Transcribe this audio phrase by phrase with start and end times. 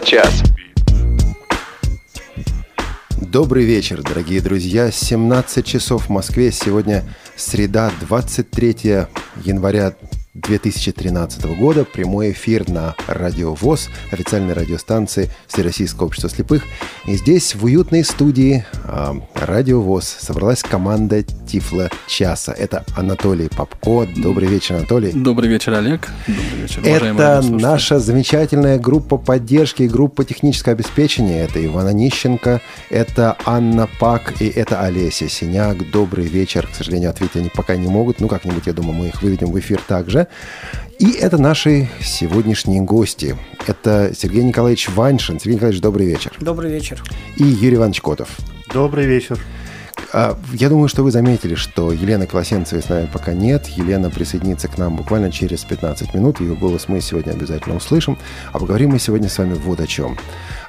[0.00, 0.42] Тифло-час.
[3.20, 4.90] Добрый вечер, дорогие друзья.
[4.90, 6.52] 17 часов в Москве.
[6.52, 7.04] Сегодня
[7.36, 9.06] среда, 23
[9.44, 9.94] января
[10.40, 11.84] 2013 года.
[11.84, 16.64] Прямой эфир на Радио ВОЗ, официальной радиостанции Всероссийского общества слепых.
[17.06, 22.52] И здесь, в уютной студии э, Радио ВОЗ, собралась команда Тифла Часа.
[22.52, 24.06] Это Анатолий Попко.
[24.16, 25.12] Добрый вечер, Анатолий.
[25.12, 26.08] Добрый вечер, Олег.
[26.26, 31.44] Добрый вечер, Это наша замечательная группа поддержки и группа технического обеспечения.
[31.44, 32.60] Это Ивана Нищенко,
[32.90, 35.90] это Анна Пак и это Олеся Синяк.
[35.90, 36.66] Добрый вечер.
[36.66, 38.20] К сожалению, ответить они пока не могут.
[38.20, 40.27] Ну, как-нибудь, я думаю, мы их выведем в эфир также.
[40.98, 43.36] И это наши сегодняшние гости.
[43.66, 45.38] Это Сергей Николаевич Ваншин.
[45.38, 46.32] Сергей Николаевич, добрый вечер.
[46.40, 47.02] Добрый вечер.
[47.36, 48.28] И Юрий Иванович Котов.
[48.72, 49.38] Добрый вечер.
[50.12, 53.66] А, я думаю, что вы заметили, что Елены Колосенцевой с нами пока нет.
[53.68, 56.40] Елена присоединится к нам буквально через 15 минут.
[56.40, 58.18] Ее голос мы сегодня обязательно услышим.
[58.52, 60.16] А поговорим мы сегодня с вами вот о чем.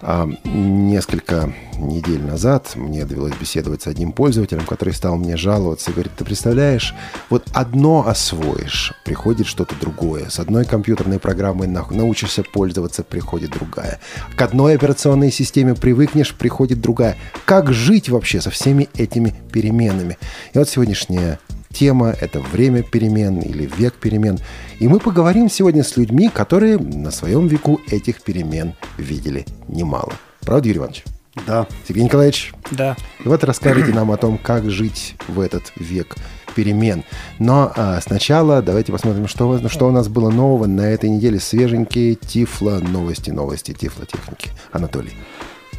[0.02, 5.94] А, несколько недель назад мне довелось беседовать с одним пользователем, который стал мне жаловаться и
[5.94, 6.94] говорит, ты представляешь,
[7.30, 10.30] вот одно освоишь, приходит что-то другое.
[10.30, 14.00] С одной компьютерной программой научишься пользоваться, приходит другая.
[14.36, 17.18] К одной операционной системе привыкнешь, приходит другая.
[17.46, 19.19] Как жить вообще со всеми этими
[19.52, 20.18] переменами?
[20.54, 21.40] И вот сегодняшняя
[21.72, 24.40] тема– это время перемен или век перемен.
[24.80, 30.14] И мы поговорим сегодня с людьми, которые на своем веку этих перемен видели немало.
[30.42, 31.04] Правда, Юрий Иванович?
[31.46, 31.68] Да.
[31.88, 32.54] Сергей Николаевич?
[32.72, 32.96] Да.
[33.24, 36.16] И вот расскажите нам о том, как жить в этот век
[36.56, 37.04] перемен.
[37.38, 41.40] Но а, сначала давайте посмотрим, что, что у нас было нового на этой неделе.
[41.40, 44.50] Свеженькие Тифло новости, новости Тифло техники.
[44.72, 45.14] Анатолий.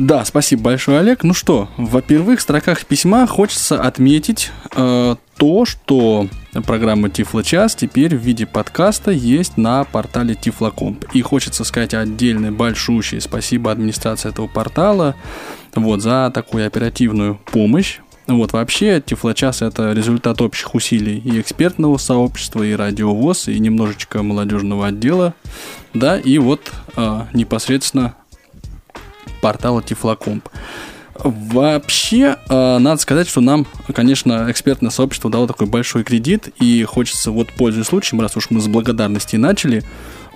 [0.00, 1.24] Да, спасибо большое, Олег.
[1.24, 6.26] Ну что, в первых строках письма хочется отметить э, то, что
[6.64, 11.04] программа Тифло Час теперь в виде подкаста есть на портале Тифлокомп.
[11.12, 15.16] И хочется сказать отдельное большущее спасибо администрации этого портала
[15.74, 17.98] вот, за такую оперативную помощь.
[18.26, 24.86] Вот, вообще, Тифлочас— это результат общих усилий и экспертного сообщества, и радиовоз, и немножечко молодежного
[24.86, 25.34] отдела,
[25.92, 28.14] да, и вот э, непосредственно
[29.40, 30.48] портала Тифлокомп.
[31.22, 37.30] Вообще, э, надо сказать, что нам, конечно, экспертное сообщество дало такой большой кредит, и хочется,
[37.30, 39.82] вот пользуясь случаем, раз уж мы с благодарности начали,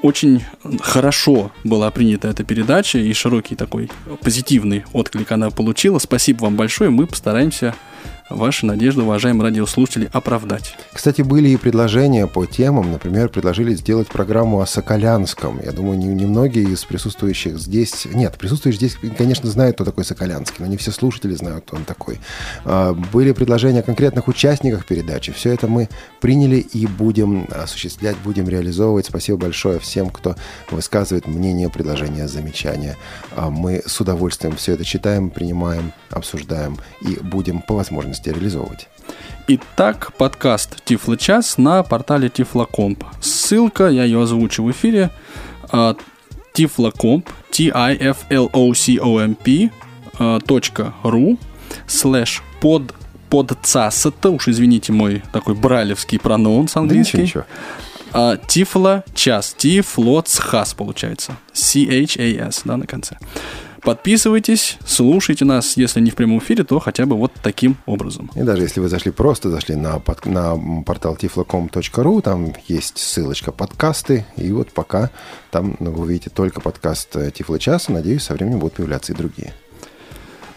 [0.02, 0.44] очень
[0.82, 5.98] хорошо была принята эта передача, и широкий такой позитивный отклик она получила.
[5.98, 7.74] Спасибо вам большое, мы постараемся
[8.30, 10.76] ваши надежды, уважаемые радиослушатели, оправдать.
[10.92, 12.90] Кстати, были и предложения по темам.
[12.90, 15.60] Например, предложили сделать программу о Соколянском.
[15.62, 18.06] Я думаю, немногие не из присутствующих здесь...
[18.06, 21.84] Нет, присутствующие здесь, конечно, знают, кто такой Соколянский, но не все слушатели знают, кто он
[21.84, 22.18] такой.
[22.64, 25.32] А, были предложения о конкретных участниках передачи.
[25.32, 25.88] Все это мы
[26.20, 29.06] приняли и будем осуществлять, будем реализовывать.
[29.06, 30.36] Спасибо большое всем, кто
[30.70, 32.96] высказывает мнение, предложения, замечания.
[33.36, 38.88] А, мы с удовольствием все это читаем, принимаем, обсуждаем и будем по возможности возможности реализовывать.
[39.46, 43.04] Итак, подкаст Тифло час на портале Тифлокомп.
[43.20, 45.10] Ссылка, я ее озвучу в эфире.
[46.52, 48.10] Тифлокомп, T-I-F-L-O-C-O-M-P
[50.18, 51.38] .ru
[51.88, 52.94] слэш под
[53.28, 57.16] подцасата, уж извините мой такой брайлевский прононс английский.
[57.16, 57.44] Да ничего,
[58.12, 58.36] ничего.
[58.46, 61.36] Тифло час, Тифлоцхас получается.
[61.52, 63.18] C-H-A-S, да, на конце.
[63.84, 68.30] Подписывайтесь, слушайте нас, если не в прямом эфире, то хотя бы вот таким образом.
[68.34, 70.56] И даже если вы зашли просто, зашли на, под, на
[70.86, 75.10] портал tiflocom.ru, там есть ссылочка подкасты, и вот пока
[75.50, 79.16] там ну, вы увидите только подкаст э, Тифло часа, надеюсь, со временем будут появляться и
[79.16, 79.52] другие.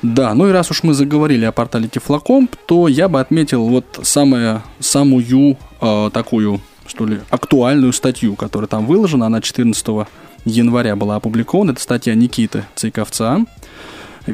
[0.02, 4.00] Да, ну и раз уж мы заговорили о портале Тифлокомп, то я бы отметил вот
[4.04, 10.08] самое, самую э, такую, что ли, актуальную статью, которая там выложена, она 14
[10.46, 11.72] января была опубликована.
[11.72, 13.46] Это статья Никиты Цейковца.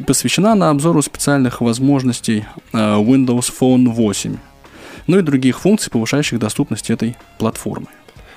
[0.07, 4.37] Посвящена она обзору специальных возможностей э, Windows Phone 8.
[5.07, 7.87] Ну и других функций, повышающих доступность этой платформы.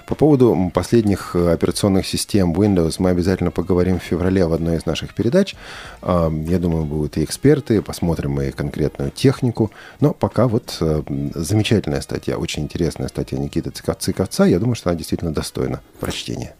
[0.07, 4.87] По поводу последних э, операционных систем Windows мы обязательно поговорим в феврале в одной из
[4.87, 5.57] наших передач.
[6.01, 9.73] А, я думаю, будут и эксперты, посмотрим и конкретную технику.
[9.99, 11.03] Но пока вот э,
[11.35, 14.45] замечательная статья, очень интересная статья Никиты Цыковца.
[14.45, 16.55] Я думаю, что она действительно достойна прочтения.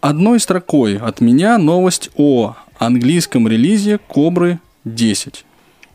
[0.00, 5.44] Одной строкой от меня новость о английском релизе Кобры 10.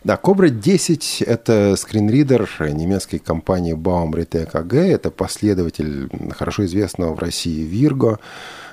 [0.04, 4.78] Да, Cobra 10– это скринридер немецкой компании Baum-Retec AG.
[4.78, 8.20] Это последователь хорошо известного в России Virgo.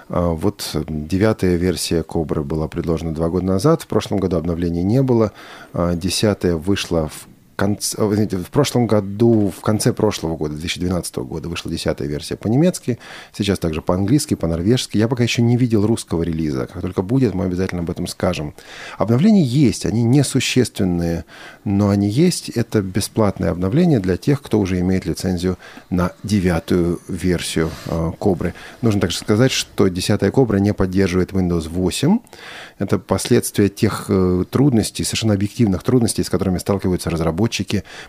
[0.09, 3.83] А, вот девятая версия Cobra была предложена два года назад.
[3.83, 5.31] В прошлом году обновлений не было.
[5.73, 7.29] А, десятая вышла в
[7.61, 12.99] конце, знаете, в прошлом году, в конце прошлого года, 2012 года, вышла десятая версия по-немецки,
[13.37, 14.97] сейчас также по-английски, по-норвежски.
[14.97, 16.67] Я пока еще не видел русского релиза.
[16.67, 18.55] Как только будет, мы обязательно об этом скажем.
[18.97, 21.27] Обновления есть, они несущественные,
[21.65, 22.49] но они есть.
[22.49, 25.59] Это бесплатное обновление для тех, кто уже имеет лицензию
[25.91, 28.55] на девятую версию э, Кобры.
[28.81, 32.21] Нужно также сказать, что десятая Кобра не поддерживает Windows 8.
[32.79, 37.50] Это последствия тех э, трудностей, совершенно объективных трудностей, с которыми сталкиваются разработчики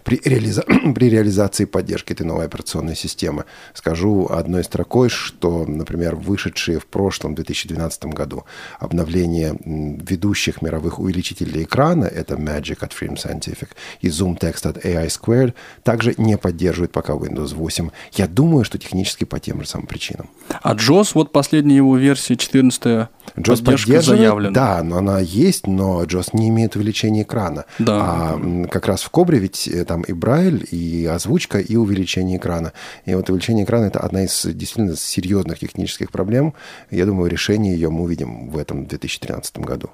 [0.04, 0.64] при, реализа...
[0.96, 3.46] при реализации поддержки этой новой операционной системы.
[3.74, 8.46] Скажу одной строкой, что, например, вышедшие в прошлом 2012 году
[8.80, 13.70] обновления ведущих мировых увеличителей экрана, это Magic от Freedom Scientific
[14.02, 15.54] и Zoom Text от AI Squared,
[15.84, 17.90] также не поддерживают пока Windows 8.
[18.14, 20.30] Я думаю, что технически по тем же самым причинам.
[20.62, 24.54] А JOS, вот последняя его версия, 14 JOS поддержка заявлена.
[24.54, 27.66] Да, но она есть, но JOS не имеет увеличения экрана.
[27.80, 27.98] Да.
[28.02, 32.74] А как раз в Кобре ведь э, там и Брайль, и озвучка, и увеличение экрана.
[33.06, 36.54] И вот увеличение экрана– это одна из действительно серьезных технических проблем.
[36.90, 39.90] Я думаю, решение ее мы увидим в этом 2013 году.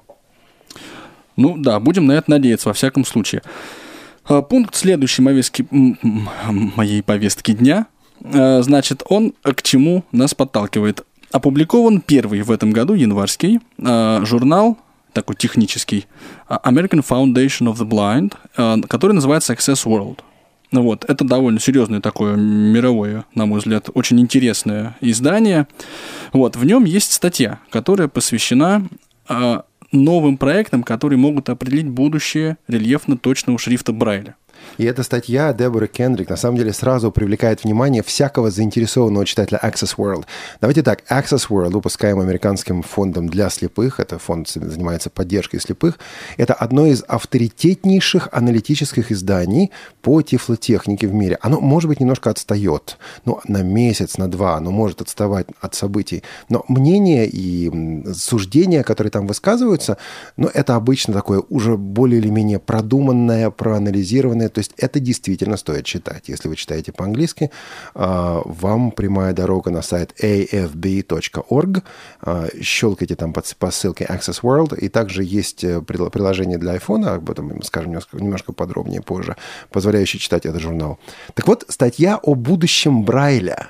[1.36, 3.42] Ну да, будем на это надеяться во всяком случае.
[4.24, 7.86] А, пункт следующей повестки, моей повестки дня.
[8.22, 11.06] А, значит, он к чему нас подталкивает?
[11.32, 14.78] Опубликован первый в этом году, январский, а, журнал
[15.12, 16.06] такой технический,
[16.48, 20.20] American Foundation of the Blind, который называется Access World.
[20.70, 25.66] Ну вот, это довольно серьезное такое мировое, на мой взгляд, очень интересное издание.
[26.32, 28.86] Вот, в нем есть статья, которая посвящена
[29.28, 34.36] э, новым проектам, которые могут определить будущее рельефно-точного шрифта Брайля.
[34.76, 39.96] И эта статья Деборы Кендрик на самом деле сразу привлекает внимание всякого заинтересованного читателя Access
[39.96, 40.24] World.
[40.60, 45.98] Давайте так, Access World, выпускаем американским фондом для слепых, это фонд занимается поддержкой слепых,
[46.36, 49.70] это одно из авторитетнейших аналитических изданий
[50.02, 51.38] по тифлотехнике в мире.
[51.40, 56.22] Оно, может быть, немножко отстает, ну, на месяц, на два, оно может отставать от событий,
[56.48, 57.70] но мнения и
[58.12, 59.96] суждения, которые там высказываются,
[60.36, 65.84] ну, это обычно такое уже более или менее продуманное, проанализированное, то есть это действительно стоит
[65.84, 66.24] читать.
[66.28, 67.52] Если вы читаете по-английски,
[67.94, 71.84] а, вам прямая дорога на сайт afb.org.
[72.22, 74.76] А, щелкайте там по ссылке Access World.
[74.76, 79.36] И также есть э, приложение для iPhone, об этом скажем немножко подробнее позже,
[79.70, 80.98] позволяющее читать этот журнал.
[81.34, 83.68] Так вот, статья о будущем Брайля.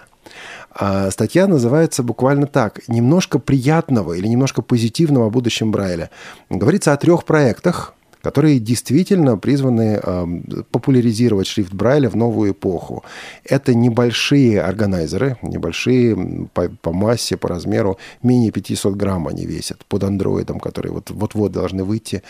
[0.71, 6.09] А статья называется буквально так «Немножко приятного или немножко позитивного о будущем Брайля».
[6.49, 7.93] Говорится о трех проектах,
[8.23, 10.27] которые действительно призваны э,
[10.71, 13.05] популяризировать шрифт Брайля в новую эпоху.
[13.45, 20.05] Это небольшие органайзеры, небольшие по, по массе, по размеру, менее 500 грамм они весят под
[20.05, 22.23] андроидом, которые вот, вот-вот должны выйти.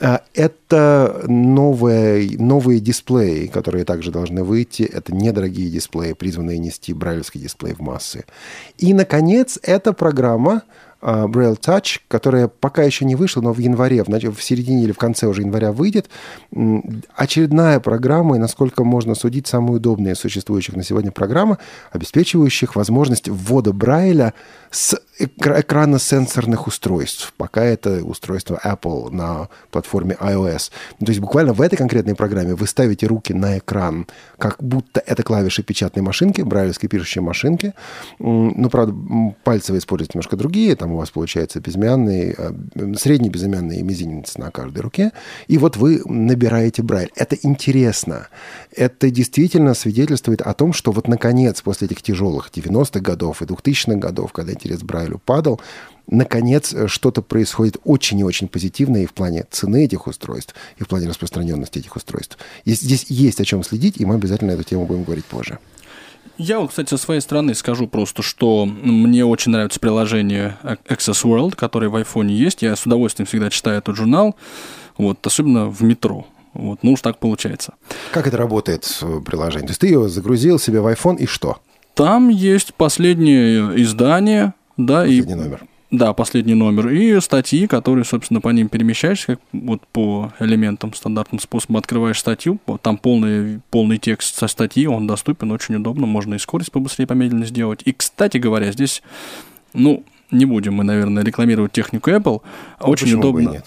[0.00, 4.82] А, это новые, новые дисплеи, которые также должны выйти.
[4.82, 8.24] Это недорогие дисплеи, призванные нести брайлевский дисплей в массы.
[8.78, 10.62] И, наконец, эта программа
[11.02, 15.26] Braille Touch, которая пока еще не вышла, но в январе, в, середине или в конце
[15.26, 16.10] уже января выйдет.
[17.14, 21.58] Очередная программа, и насколько можно судить, самая удобная из существующих на сегодня программа,
[21.90, 24.34] обеспечивающих возможность ввода Брайля
[24.70, 27.34] с экрана сенсорных устройств.
[27.36, 30.70] Пока это устройство Apple на платформе iOS.
[30.98, 34.06] То есть буквально в этой конкретной программе вы ставите руки на экран,
[34.38, 37.74] как будто это клавиши печатной машинки, брайлевской пишущей машинки.
[38.18, 38.94] Ну, правда,
[39.44, 40.74] пальцы вы используете немножко другие.
[40.76, 42.52] Там у вас получается безымянный, э,
[42.96, 45.12] средний безымянный и мизинец на каждой руке.
[45.48, 47.10] И вот вы набираете брайль.
[47.16, 48.28] Это интересно.
[48.74, 53.96] Это действительно свидетельствует о том, что вот наконец, после этих тяжелых 90-х годов и 2000-х
[53.96, 55.60] годов, когда интерес к Брайлю падал,
[56.06, 60.82] наконец э, что-то происходит очень и очень позитивное и в плане цены этих устройств, и
[60.82, 62.38] в плане распространенности этих устройств.
[62.64, 65.58] И здесь есть о чем следить, и мы обязательно эту тему будем говорить позже.
[66.42, 71.54] Я вот, кстати, со своей стороны скажу просто, что мне очень нравится приложение Access World,
[71.54, 72.62] которое в iPhone есть.
[72.62, 74.34] Я с удовольствием всегда читаю этот журнал,
[74.96, 76.26] вот, особенно в метро.
[76.54, 77.74] Вот, ну уж так получается.
[78.10, 78.84] Как это работает
[79.26, 79.66] приложение?
[79.66, 81.58] То есть ты его загрузил себе в iPhone и что?
[81.92, 85.62] Там есть последнее издание, да, последний и номер.
[85.90, 86.88] Да, последний номер.
[86.90, 92.60] И статьи, которые, собственно, по ним перемещаешься, как вот по элементам стандартным способом открываешь статью,
[92.82, 97.48] там полный, полный текст со статьи, он доступен, очень удобно, можно и скорость побыстрее, помедленнее
[97.48, 97.82] сделать.
[97.84, 99.02] И, кстати говоря, здесь,
[99.72, 102.42] ну, не будем мы, наверное, рекламировать технику Apple.
[102.78, 103.50] А Очень удобно.
[103.50, 103.66] Нет?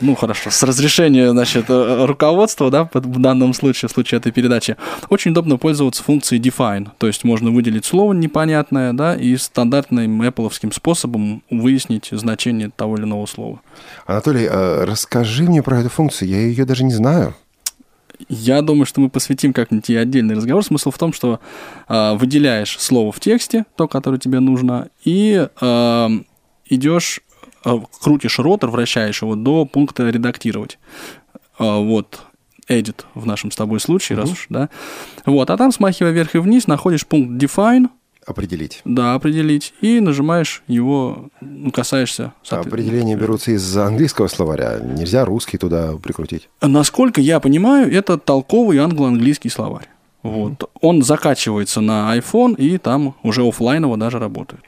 [0.00, 0.50] Ну, хорошо.
[0.50, 4.76] С разрешения, значит, э, руководства, да, в данном случае, в случае этой передачи,
[5.08, 6.88] очень удобно пользоваться функцией define.
[6.98, 13.04] То есть можно выделить слово непонятное, да, и стандартным Apple способом выяснить значение того или
[13.04, 13.60] иного слова.
[14.06, 16.28] Анатолий, а расскажи мне про эту функцию.
[16.28, 17.34] Я ее даже не знаю.
[18.28, 20.64] Я думаю, что мы посвятим как-нибудь и отдельный разговор.
[20.64, 21.40] Смысл в том, что
[21.88, 26.08] э, выделяешь слово в тексте, то, которое тебе нужно, и э,
[26.66, 27.20] идешь,
[27.64, 30.78] э, крутишь ротор, вращаешь его до пункта редактировать.
[31.58, 32.20] Э, вот,
[32.68, 34.22] edit в нашем с тобой случае, uh-huh.
[34.22, 34.68] раз уж, да.
[35.26, 37.88] Вот, а там, смахивая вверх и вниз, находишь пункт define,
[38.30, 38.80] Определить.
[38.84, 39.74] Да, определить.
[39.80, 42.32] И нажимаешь его, ну, касаешься.
[42.48, 44.78] Определения берутся из английского словаря.
[44.78, 46.48] Нельзя русский туда прикрутить.
[46.60, 49.88] Насколько я понимаю, это толковый англо-английский словарь.
[50.22, 50.52] Вот.
[50.52, 50.68] Mm-hmm.
[50.80, 54.62] Он закачивается на iPhone, и там уже офлайново даже работает.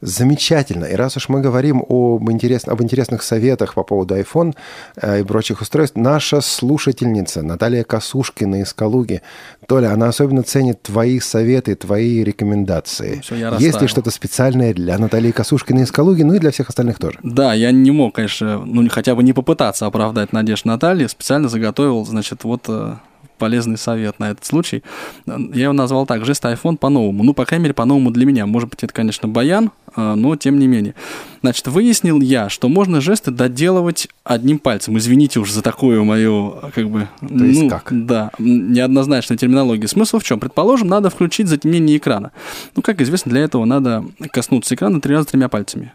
[0.00, 0.84] Замечательно.
[0.84, 2.66] И раз уж мы говорим об, интерес...
[2.66, 4.54] об интересных советах по поводу iPhone
[4.96, 9.22] э, и прочих устройств, наша слушательница Наталья Косушкина из Калуги,
[9.66, 13.20] Толя, она особенно ценит твои советы, твои рекомендации.
[13.22, 16.68] Все, я Есть ли что-то специальное для Натальи Косушкиной из Калуги, ну и для всех
[16.68, 17.18] остальных тоже?
[17.22, 21.06] Да, я не мог, конечно, ну хотя бы не попытаться оправдать надежд Натальи.
[21.06, 22.96] Специально заготовил, значит, вот э,
[23.36, 24.82] полезный совет на этот случай.
[25.26, 27.24] Я его назвал так, жест iPhone по-новому.
[27.24, 28.46] Ну, по крайней мере, по-новому для меня.
[28.46, 30.94] Может быть, это, конечно, баян, а, но тем не менее.
[31.42, 34.98] Значит, выяснил я, что можно жесты доделывать одним пальцем.
[34.98, 37.08] Извините уж за такую мою, как бы...
[37.20, 37.88] То есть ну, как?
[37.90, 39.88] Да, неоднозначная терминология.
[39.88, 40.40] Смысл в чем?
[40.40, 42.32] Предположим, надо включить затемнение экрана.
[42.74, 45.92] Ну, как известно, для этого надо коснуться экрана три раза тремя пальцами.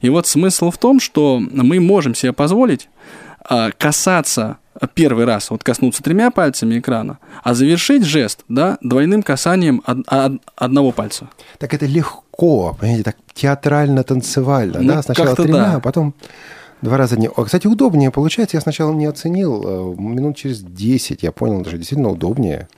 [0.00, 2.88] И вот смысл в том, что мы можем себе позволить
[3.40, 9.82] а, касаться первый раз вот коснуться тремя пальцами экрана, а завершить жест да, двойным касанием
[9.86, 11.28] од- од- одного пальца.
[11.58, 15.02] Так это легко, понимаете, так театрально-танцевально, ну, да?
[15.02, 15.74] Сначала тремя, да.
[15.76, 16.14] а потом
[16.82, 17.28] два раза не...
[17.28, 22.10] Кстати, удобнее получается, я сначала не оценил, э, минут через 10 я понял, даже действительно
[22.10, 22.68] удобнее.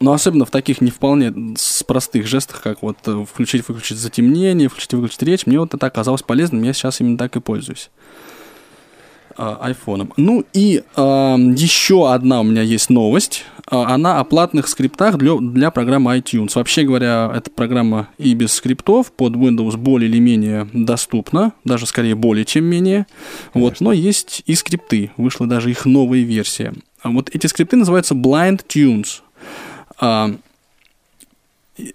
[0.00, 5.22] Но особенно в таких не вполне с простых жестах, как вот э, включить-выключить затемнение, включить-выключить
[5.22, 7.90] речь, мне вот это оказалось полезным, я сейчас именно так и пользуюсь.
[9.36, 10.12] А, айфоном.
[10.16, 13.44] Ну и э, еще одна у меня есть новость.
[13.66, 16.52] А, она о платных скриптах для, для программы iTunes.
[16.54, 22.14] Вообще говоря, эта программа и без скриптов под Windows более или менее доступна, даже скорее
[22.14, 23.06] более чем менее.
[23.54, 25.10] Вот, но есть и скрипты.
[25.16, 26.72] Вышла даже их новая версия.
[27.02, 29.20] Вот эти скрипты называются Blind Tunes.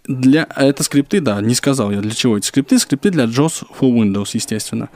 [0.05, 2.79] Для, это скрипты, да, не сказал я для чего эти скрипты.
[2.79, 4.89] Скрипты для JAWS for Windows, естественно.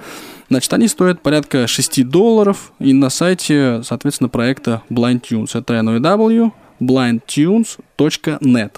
[0.53, 5.57] Значит, они стоят порядка 6 долларов, и на сайте, соответственно, проекта Blind Tunes.
[5.57, 8.71] Это www.blindtunes.net.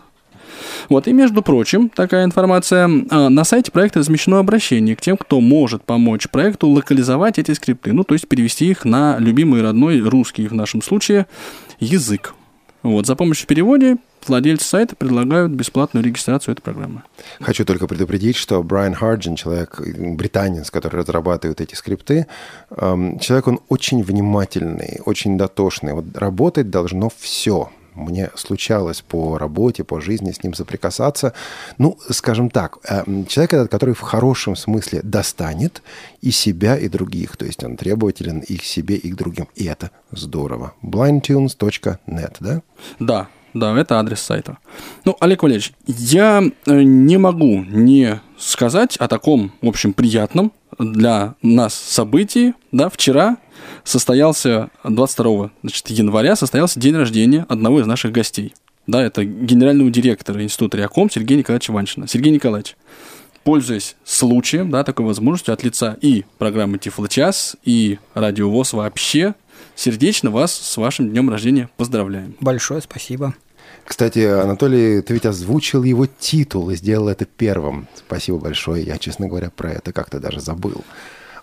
[0.88, 5.42] Вот, и между прочим, такая информация, а, на сайте проекта размещено обращение к тем, кто
[5.42, 10.48] может помочь проекту локализовать эти скрипты, ну, то есть перевести их на любимый родной русский,
[10.48, 11.26] в нашем случае,
[11.82, 12.36] язык.
[12.86, 17.02] Вот, за помощью в переводе владельцы сайта предлагают бесплатную регистрацию этой программы.
[17.42, 22.28] Хочу только предупредить, что Брайан Харджин, человек, британец, который разрабатывает эти скрипты,
[22.70, 25.94] эм, человек, он очень внимательный, очень дотошный.
[25.94, 31.34] Вот работать должно все мне случалось по работе, по жизни с ним соприкасаться.
[31.78, 35.82] Ну, скажем так, эм, человек этот, который в хорошем смысле достанет
[36.22, 37.38] и себя, и других.
[37.38, 39.48] То есть он требователен и к себе, и к другим.
[39.56, 40.74] И это здорово.
[40.84, 42.62] blindtunes.net, да?
[43.00, 44.58] Да, да, это адрес сайта.
[45.06, 51.36] Ну, Олег Валерьевич, я э, не могу не сказать о таком, в общем, приятном для
[51.42, 52.54] нас событии.
[52.72, 53.38] Да, вчера
[53.86, 58.54] состоялся 22 значит, января состоялся день рождения одного из наших гостей.
[58.88, 62.08] Да, это генерального директора Института Реаком Сергея Николаевича Ваншина.
[62.08, 62.76] Сергей Николаевич,
[63.44, 69.34] пользуясь случаем, да, такой возможностью от лица и программы Тифлочас, и Радио ВОЗ вообще,
[69.76, 72.36] сердечно вас с вашим днем рождения поздравляем.
[72.42, 73.34] Большое спасибо.
[73.86, 77.88] Кстати, Анатолий, ты ведь озвучил его титул и сделал это первым.
[77.96, 78.84] Спасибо большое.
[78.84, 80.84] Я, честно говоря, про это как-то даже забыл.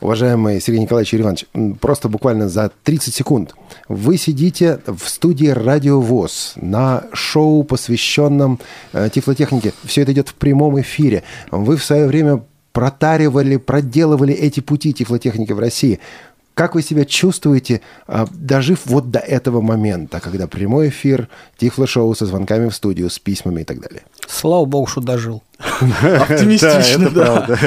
[0.03, 1.47] Уважаемый Сергей Николаевич Иванович,
[1.81, 3.55] просто буквально за 30 секунд.
[3.89, 8.59] Вы сидите в студии «Радио ВОЗ» на шоу, посвященном
[8.93, 9.73] э, тифлотехнике.
[9.85, 11.23] Все это идет в прямом эфире.
[11.53, 12.43] Вы в свое время
[12.73, 16.01] протаривали, проделывали эти пути тифлотехники в России.
[16.55, 22.27] Как вы себя чувствуете, а, дожив вот до этого момента, когда прямой эфир, тифло-шоу со
[22.27, 24.03] звонками в студию, с письмами и так далее?
[24.29, 25.43] Слава богу, что дожил.
[25.81, 27.59] Оптимистично, да.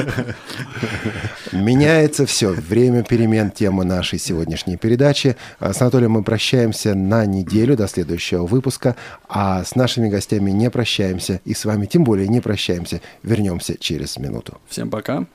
[1.51, 2.49] Меняется все.
[2.49, 5.35] Время перемен темы нашей сегодняшней передачи.
[5.59, 8.95] А с Анатолием мы прощаемся на неделю до следующего выпуска,
[9.27, 13.01] а с нашими гостями не прощаемся, и с вами тем более не прощаемся.
[13.23, 14.57] Вернемся через минуту.
[14.69, 15.25] Всем пока.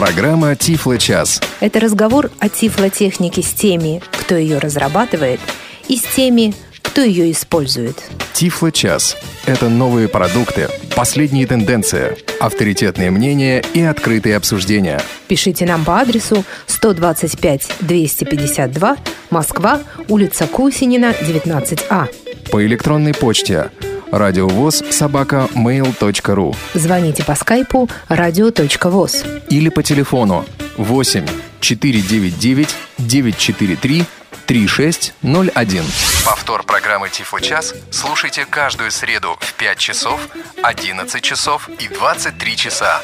[0.00, 1.42] Программа «Тифло час».
[1.60, 5.40] Это разговор о тифлотехнике с теми, кто ее разрабатывает,
[5.88, 8.02] и с теми, кто ее использует.
[8.32, 15.02] Тифло-час– это новые продукты, последние тенденции, авторитетные мнения и открытые обсуждения.
[15.28, 18.96] Пишите нам по адресу 125 252
[19.28, 22.08] Москва, улица Кусинина, 19А.
[22.50, 23.70] По электронной почте
[24.10, 29.24] радиовоз собака mail.ru Звоните по скайпу радио.воз.
[29.48, 30.44] или по телефону
[30.76, 31.26] 8
[31.60, 34.04] 499 943
[34.46, 35.84] 3601.
[36.24, 40.28] Повтор программы Тифло час слушайте каждую среду в 5 часов,
[40.62, 43.00] 11 часов и 23 часа.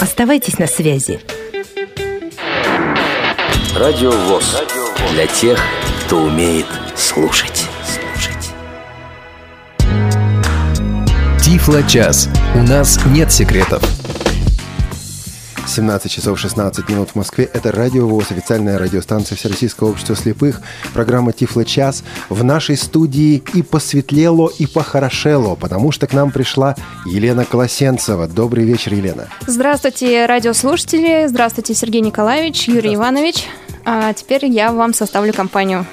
[0.00, 1.20] Оставайтесь на связи.
[3.74, 4.62] Радио ВОЗ.
[5.10, 5.58] Для тех,
[6.06, 6.66] кто умеет.
[6.94, 7.68] Слушать.
[11.54, 12.28] Тифло-час.
[12.56, 13.80] У нас нет секретов.
[15.68, 17.44] 17 часов 16 минут в Москве.
[17.44, 20.62] Это Радио ВОЗ, официальная радиостанция Всероссийского общества слепых.
[20.92, 22.02] Программа Тифло час.
[22.28, 26.74] В нашей студии и посветлело, и похорошело, потому что к нам пришла
[27.06, 28.26] Елена Колосенцева.
[28.26, 29.28] Добрый вечер, Елена.
[29.46, 31.28] Здравствуйте, радиослушатели.
[31.28, 33.44] Здравствуйте, Сергей Николаевич, Юрий Иванович.
[33.84, 35.86] А теперь я вам составлю компанию.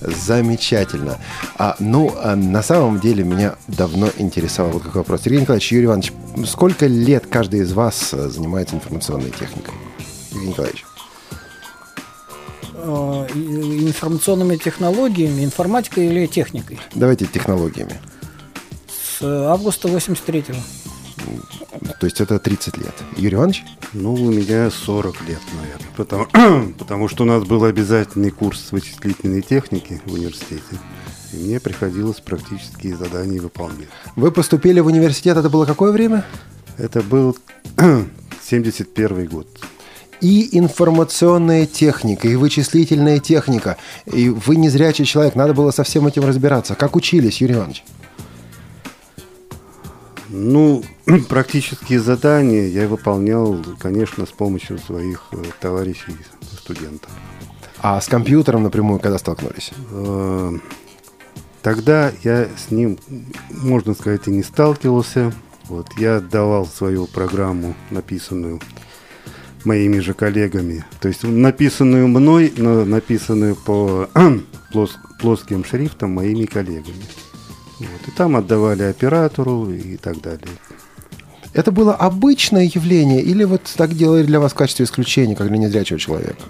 [0.00, 1.18] Замечательно.
[1.58, 5.22] А, ну, а на самом деле меня давно интересовал вот какой вопрос.
[5.22, 6.12] Сергей Николаевич, Юрий Иванович,
[6.46, 9.74] сколько лет каждый из вас э, занимается информационной техникой?
[10.32, 10.84] Юрий Николаевич.
[12.74, 16.78] Э, и- Информационными технологиями, информатикой или техникой.
[16.94, 18.00] Давайте технологиями.
[18.88, 20.56] С августа 83-го.
[21.98, 22.94] То есть это 30 лет.
[23.16, 23.64] Юрий Иванович?
[23.92, 25.88] Ну, у меня 40 лет, наверное.
[25.96, 30.62] Потому, потому что у нас был обязательный курс вычислительной техники в университете.
[31.32, 33.88] И мне приходилось практические задания выполнять.
[34.16, 36.24] Вы поступили в университет, это было какое время?
[36.76, 37.36] Это был
[38.42, 39.46] 71 год.
[40.20, 43.78] И информационная техника, и вычислительная техника.
[44.06, 46.74] И вы незрячий человек, надо было со всем этим разбираться.
[46.74, 47.84] Как учились, Юрий Иванович?
[50.30, 50.82] Ну,
[51.28, 56.16] практические задания я выполнял, конечно, с помощью своих э, товарищей
[56.52, 57.10] студентов.
[57.82, 59.72] А с компьютером напрямую когда столкнулись?
[59.90, 60.52] Э,
[61.62, 62.98] Тогда я с ним,
[63.50, 65.32] можно сказать, и не сталкивался.
[65.68, 68.60] Вот, я отдавал свою программу, написанную
[69.64, 70.84] моими же коллегами.
[71.00, 74.08] То есть написанную мной, но написанную по
[74.72, 77.04] плос- плоским шрифтом моими коллегами.
[77.80, 80.46] Вот, и там отдавали оператору и так далее.
[81.52, 85.56] Это было обычное явление или вот так делали для вас в качестве исключения, как для
[85.58, 86.42] незрячего человека?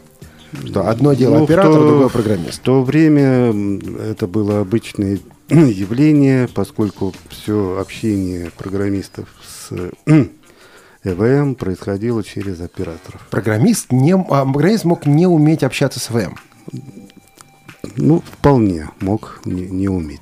[0.66, 2.54] Что одно дело Ну, оператор, то- другое программист.
[2.58, 3.54] В то время
[4.02, 9.70] это было обычное явление, поскольку все общение программистов с
[11.04, 13.26] ЭВМ происходило через операторов.
[13.30, 16.36] Программист, не, а программист мог не уметь общаться с ВМ.
[17.96, 20.20] Ну, вполне мог не, не уметь.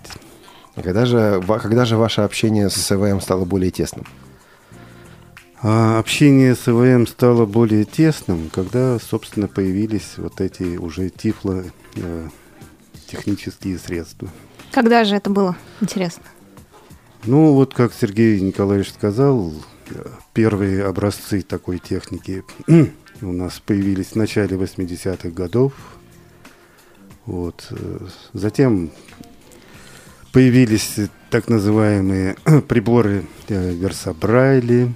[0.79, 4.07] А Когда же, когда же ваше общение с ЭВМ стало более тесным?
[5.61, 11.64] А общение с ЭВМ стало более тесным, когда, собственно, появились вот эти уже тифло
[11.97, 12.29] э,
[13.09, 14.29] технические средства.
[14.71, 15.57] Когда же это было?
[15.81, 16.23] Интересно.
[17.25, 19.53] Ну, вот как Сергей Николаевич сказал,
[20.33, 22.45] первые образцы такой техники
[23.21, 25.73] у нас появились в начале 80-х годов.
[27.27, 27.67] Вот.
[27.71, 28.93] э, Затем
[30.33, 32.37] появились э, так называемые
[32.69, 34.93] приборы э, Версабрайли.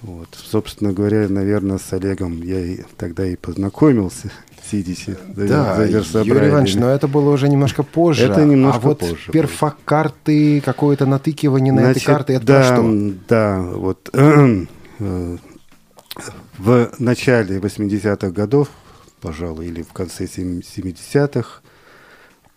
[0.00, 0.28] Вот.
[0.32, 4.30] Собственно говоря, наверное, с Олегом я и тогда и познакомился,
[4.70, 6.48] сидячи за, Да, за Юрий.
[6.48, 8.24] Иванович, но это было уже немножко позже.
[8.24, 13.12] Это немножко а вот позже перфокарты, какое-то натыкивание на эти Значит, карты, это да, что?
[13.28, 15.36] Да, вот э,
[16.58, 18.68] в начале 80-х годов,
[19.20, 21.61] пожалуй, или в конце сем- 70-х,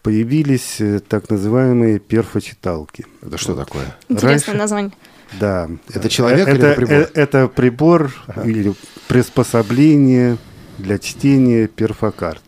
[0.05, 3.07] появились э, так называемые перфочиталки.
[3.23, 3.85] Это что такое?
[4.07, 4.91] Интересное Раньше- название.
[5.39, 5.67] Да.
[5.91, 6.93] Это человек Э, или это прибор?
[6.93, 8.13] э, Это прибор
[8.45, 8.73] или
[9.07, 10.37] приспособление
[10.77, 12.43] для чтения перфокарт.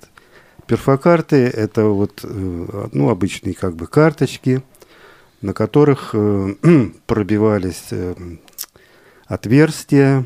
[0.68, 4.62] Перфокарты– это вот, э, ну, обычные как бы карточки,
[5.42, 6.14] на которых
[7.08, 7.90] пробивались
[9.26, 10.26] отверстия,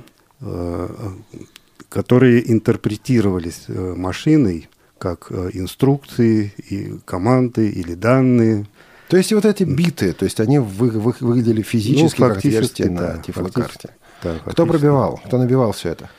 [1.89, 4.67] которые интерпретировались машиной
[5.01, 8.67] как э, инструкции и команды или данные.
[9.09, 12.61] То есть вот эти биты, то есть они вы- вы- выглядели физически Ну, как отверстия
[12.61, 13.89] фактически, на да, тифлокарте.
[14.23, 15.19] да, Кто пробивал?
[15.25, 16.09] Кто набивал все это?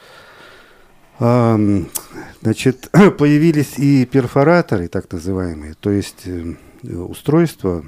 [2.43, 7.85] Значит, появились и перфораторы, так называемые, то есть э, устройства,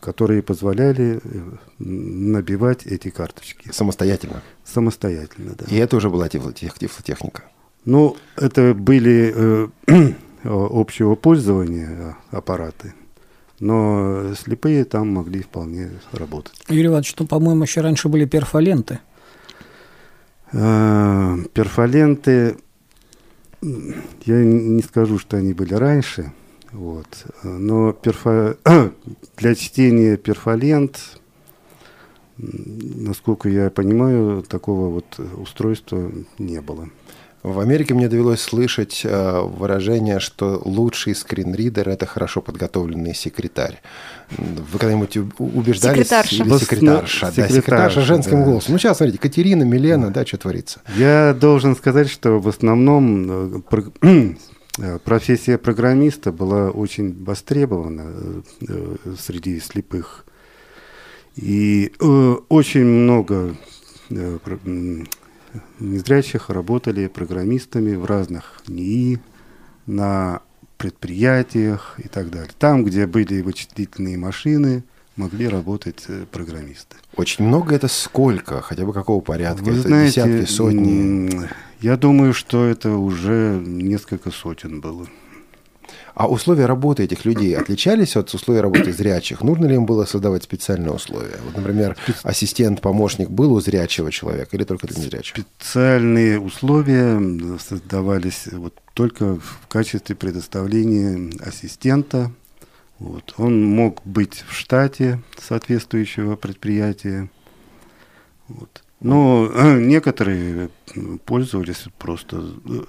[0.00, 1.38] которые позволяли э,
[1.78, 4.42] набивать эти карточки Самостоятельно.
[4.64, 5.54] самостоятельно.
[5.58, 5.66] Да.
[5.68, 7.42] И это уже была тифлотех- тифлотехника.
[7.84, 9.68] Ну, это были э,
[10.44, 12.94] общего пользования э, аппараты.
[13.60, 16.54] но слепые там могли вполне работать.
[16.68, 19.00] Юрий Иванович, что, по-моему, еще раньше были перфоленты.
[20.52, 22.56] Э, перфоленты,
[23.60, 26.32] я не скажу, что они были раньше,
[26.72, 28.56] вот, но перфо...
[29.36, 31.20] для чтения перфолент,
[32.38, 36.88] насколько я понимаю, такого вот устройства не было.
[37.44, 43.82] В Америке мне довелось слышать э, выражение, что лучший скринридер– это хорошо подготовленный секретарь.
[44.38, 46.06] Вы когда-нибудь убеждались?
[46.06, 46.36] Секретарша.
[46.36, 48.44] Или секретарша, да, секретарша женским да.
[48.46, 48.72] голосом.
[48.72, 50.80] Ну, сейчас, смотрите, Катерина, Милена, да, что творится.
[50.96, 54.34] Я должен сказать, что в основном э,
[54.78, 60.24] э, профессия программиста была очень востребована э, среди слепых.
[61.36, 61.92] И
[62.48, 63.54] очень много
[65.80, 69.20] незрячих работали программистами в разных НИИ,
[69.86, 70.40] на
[70.76, 72.50] предприятиях и так далее.
[72.58, 74.82] Там, где были вычислительные машины,
[75.16, 76.96] могли работать э, программисты.
[77.16, 78.60] Очень много это сколько?
[78.60, 79.62] Хотя бы какого порядка?
[79.62, 81.48] Вы это знаете, десятки, сотни?
[81.80, 85.06] Я думаю, что это уже несколько сотен было.
[86.14, 89.42] А условия работы этих людей отличались от условий работы зрячих?
[89.42, 91.38] Нужно ли им было создавать специальные условия?
[91.44, 95.44] Вот, например, ассистент, помощник был у зрячего человека или только для незрячего?
[95.58, 102.30] Специальные условия создавались вот только в качестве предоставления ассистента.
[103.00, 103.34] Вот.
[103.36, 107.28] Он мог быть в штате соответствующего предприятия.
[108.46, 108.84] Вот.
[109.00, 110.70] Но э, некоторые
[111.26, 112.84] пользовались просто э,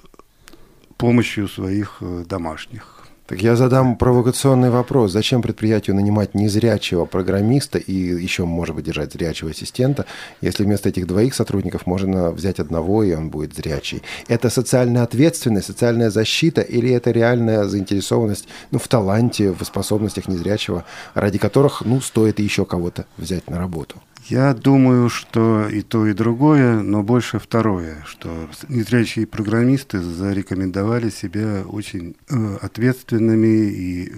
[0.96, 2.95] помощью своих э, домашних.
[3.26, 5.10] Так я задам провокационный вопрос.
[5.10, 10.06] Зачем предприятию нанимать незрячего программиста и еще, может быть, держать зрячего ассистента,
[10.40, 14.04] если вместо этих двоих сотрудников можно взять одного, и он будет зрячий?
[14.28, 20.84] Это социальная ответственность, социальная защита или это реальная заинтересованность ну, в таланте, в способностях незрячего,
[21.14, 23.96] ради которых ну, стоит еще кого-то взять на работу?
[24.28, 31.62] Я думаю, что и то, и другое, но больше второе, что незрячие программисты зарекомендовали себя
[31.64, 34.12] очень э, ответственными, и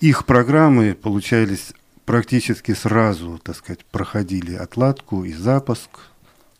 [0.00, 1.72] их программы получались
[2.04, 5.90] практически сразу, так сказать, проходили отладку и запуск,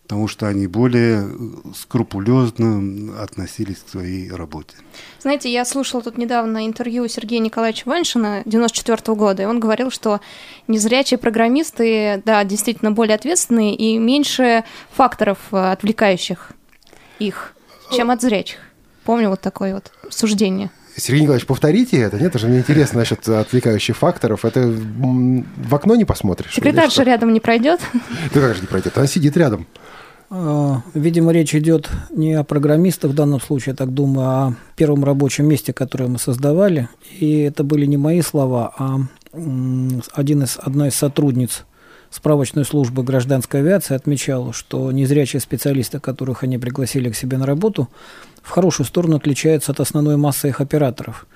[0.06, 1.28] потому что они более э,
[1.74, 4.76] скрупулезно относились к своей работе.
[5.20, 9.90] Знаете, я слушала тут недавно интервью Сергея Николаевича Ваншина 94 -го года, и он говорил,
[9.90, 10.20] что
[10.68, 16.52] незрячие программисты, да, действительно более ответственные и меньше факторов, э, отвлекающих
[17.18, 17.54] их,
[17.90, 18.58] чем от зрячих.
[19.04, 20.70] Помню вот такое вот суждение.
[20.96, 22.16] Сергей Николаевич, повторите это.
[22.16, 24.44] Нет, это же мне интересно насчет отвлекающих факторов.
[24.44, 26.54] Это в окно не посмотришь.
[26.54, 27.80] Секретарша рядом не пройдет?
[28.32, 28.96] Да как же не пройдет?
[28.96, 29.66] Она сидит рядом.
[30.28, 34.54] А, видимо, речь идет не о программистах в данном случае, я так думаю, а о
[34.76, 36.88] первом рабочем месте, которое мы создавали.
[37.18, 38.98] И это были не мои слова, а
[40.12, 41.64] один из, одна из сотрудниц
[42.10, 47.88] справочной службы гражданской авиации отмечала, что незрячие специалисты, которых они пригласили к себе на работу,
[48.42, 51.26] в хорошую сторону отличаются от основной массы их операторов–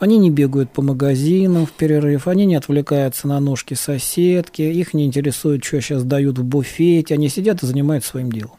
[0.00, 5.04] они не бегают по магазинам в перерыв, они не отвлекаются на ножки соседки, их не
[5.04, 8.56] интересует, что сейчас дают в буфете, они сидят и занимаются своим делом.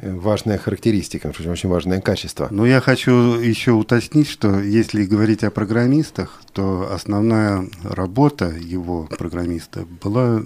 [0.00, 2.48] Важная характеристика, очень важное качество.
[2.50, 9.86] Но я хочу еще уточнить, что если говорить о программистах, то основная работа его, программиста,
[10.02, 10.42] была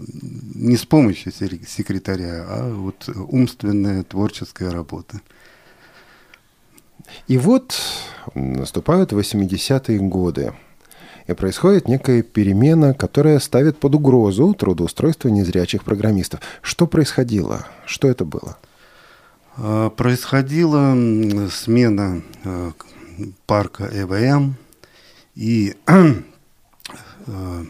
[0.55, 5.21] не с помощью секретаря, а вот умственная творческая работа.
[7.27, 7.75] И вот
[8.35, 10.53] наступают 80-е годы.
[11.27, 16.40] И происходит некая перемена, которая ставит под угрозу трудоустройство незрячих программистов.
[16.62, 17.66] Что происходило?
[17.85, 18.57] Что это было?
[19.57, 20.97] А, происходила
[21.51, 22.73] смена а,
[23.47, 24.55] парка ЭВМ,
[25.35, 27.64] и а,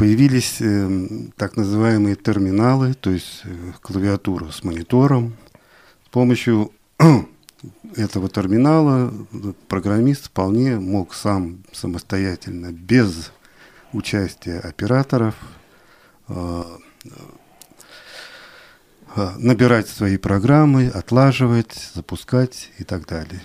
[0.00, 5.36] появились э, так называемые терминалы, то есть э, клавиатура с монитором.
[6.06, 6.72] С помощью
[7.96, 9.12] этого терминала
[9.68, 13.32] программист вполне мог сам самостоятельно, без
[13.92, 15.34] участия операторов,
[16.28, 16.62] э,
[19.16, 23.42] э, набирать свои программы, отлаживать, запускать и так далее.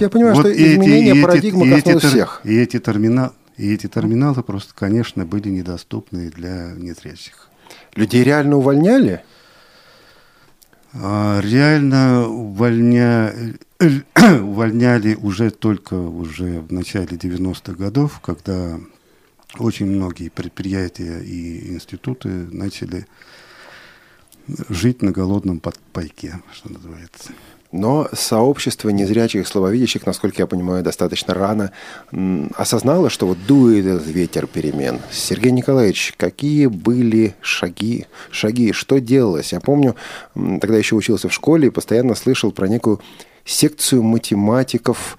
[0.00, 2.40] Я понимаю, вот что изменение эти, парадигмы и коснулось эти, всех.
[2.44, 7.48] И эти, термина, и эти терминалы просто, конечно, были недоступны для незрячих.
[7.94, 9.22] Людей реально увольняли?
[11.00, 13.32] А, реально увольня...
[14.42, 18.80] увольняли уже только уже в начале 90-х годов, когда
[19.58, 23.06] очень многие предприятия и институты начали
[24.68, 25.60] жить на голодном
[25.92, 27.32] пайке, что называется.
[27.70, 31.72] Но сообщество незрячих слабовидящих, насколько я понимаю, достаточно рано
[32.56, 35.00] осознало, что вот дует ветер перемен.
[35.10, 39.52] Сергей Николаевич, какие были шаги, шаги, что делалось?
[39.52, 39.96] Я помню,
[40.34, 43.00] тогда еще учился в школе и постоянно слышал про некую
[43.44, 45.18] секцию математиков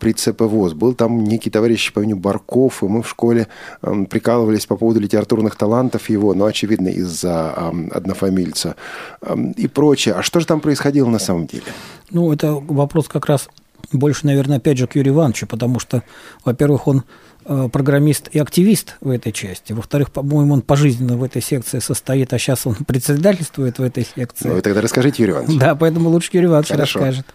[0.00, 0.74] при ЦПВОЗ.
[0.74, 3.48] Был там некий товарищ по имени Барков, и мы в школе
[3.82, 8.76] э, прикалывались по поводу литературных талантов его, ну, очевидно, из-за э, однофамильца
[9.22, 10.14] э, и прочее.
[10.14, 11.64] А что же там происходило на самом деле?
[12.10, 13.48] Ну, это вопрос как раз
[13.92, 16.02] больше, наверное, опять же к Юрию Ивановичу, потому что,
[16.44, 17.04] во-первых, он
[17.44, 19.72] э, программист и активист в этой части.
[19.72, 24.48] Во-вторых, по-моему, он пожизненно в этой секции состоит, а сейчас он председательствует в этой секции.
[24.48, 25.58] Ну, и тогда расскажите, Юрий Иванович.
[25.58, 26.98] Да, поэтому лучше Юрий Иванович Хорошо.
[27.00, 27.26] расскажет.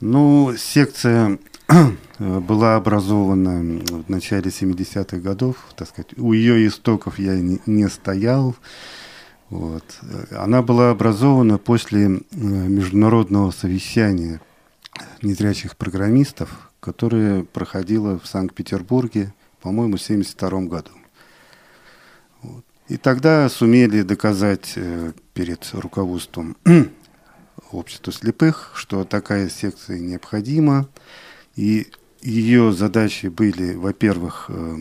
[0.00, 1.38] Ну, секция
[2.18, 6.16] была образована в начале 70-х годов, так сказать.
[6.16, 8.54] У ее истоков я не, стоял.
[9.50, 9.82] Вот.
[10.30, 14.40] Она была образована после э, международного совещания
[15.22, 20.90] незрячих программистов, которое проходило в Санкт-Петербурге, по-моему, в 1972 году.
[22.42, 22.64] Вот.
[22.86, 26.56] И тогда сумели доказать э, перед руководством
[27.72, 30.88] обществу слепых, что такая секция необходима.
[31.56, 31.88] И
[32.20, 34.76] ее задачи были, во-первых, э,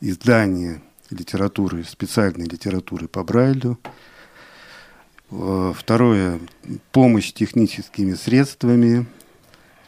[0.00, 3.78] издание литературы, специальной литературы по Брайлю.
[5.30, 6.40] Э, второе–
[6.92, 9.06] помощь техническими средствами,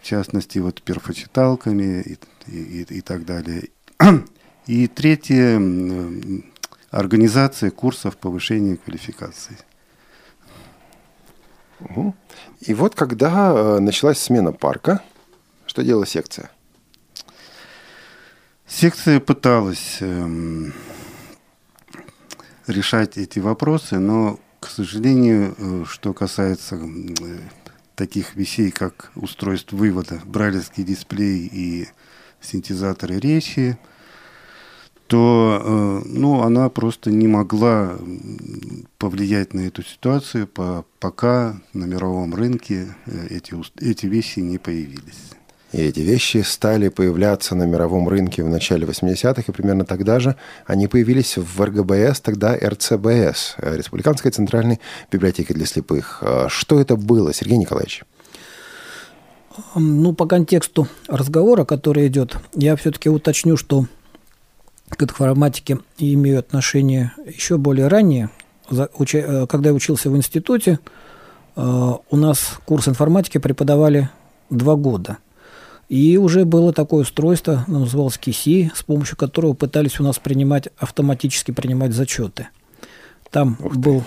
[0.01, 3.69] в частности, вот перфочиталками и, и, и так далее.
[4.67, 5.61] И третье–
[6.91, 9.57] организация курсов повышения квалификации.
[11.81, 12.15] Угу.
[12.61, 15.03] И вот когда э, началась смена парка,
[15.67, 16.51] что делала секция?
[18.67, 20.71] Секция пыталась э,
[22.67, 27.39] решать эти вопросы, но, к сожалению, э, что касается э,
[27.97, 31.89] таких вещей, как устройство вывода, брайлевский дисплей и
[32.41, 33.79] синтезаторы речи,
[35.11, 37.99] то э, ну, она просто не могла
[38.97, 45.33] повлиять на эту ситуацию, по, пока на мировом рынке э, эти, эти вещи не появились.
[45.73, 50.37] И эти вещи стали появляться на мировом рынке в начале 80-х, и примерно тогда же
[50.65, 54.79] они появились в РГБС, тогда РЦБС, Республиканской Центральной
[55.11, 56.19] Библиотеки для слепых.
[56.23, 58.05] А что это было, Сергей Николаевич?
[59.75, 63.87] Ну, по контексту разговора, который идет, я все-таки уточню, что
[64.97, 68.31] к информатике имею отношение еще более раннее.
[68.71, 70.79] Э, когда я учился в институте,
[71.57, 74.11] э, у нас курс информатики преподавали
[74.51, 75.19] два года.
[75.89, 81.51] И уже было такое устройство, называлось KISI, с помощью которого пытались у нас принимать, автоматически
[81.51, 82.49] принимать зачеты.
[83.31, 84.05] Там был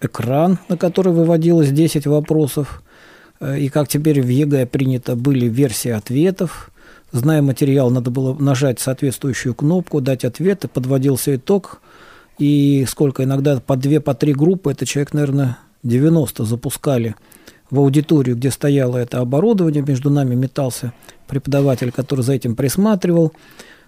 [0.00, 2.82] экран, на который выводилось 10 вопросов.
[3.40, 6.70] Э, и как теперь в ЕГЭ принято, были версии ответов–
[7.12, 11.82] Зная материал, надо было нажать соответствующую кнопку, дать ответ, и подводился итог.
[12.38, 17.14] И сколько иногда по две, по три группы, это человек, наверное, 90 запускали
[17.70, 20.94] в аудиторию, где стояло это оборудование, между нами метался
[21.28, 23.32] преподаватель, который за этим присматривал.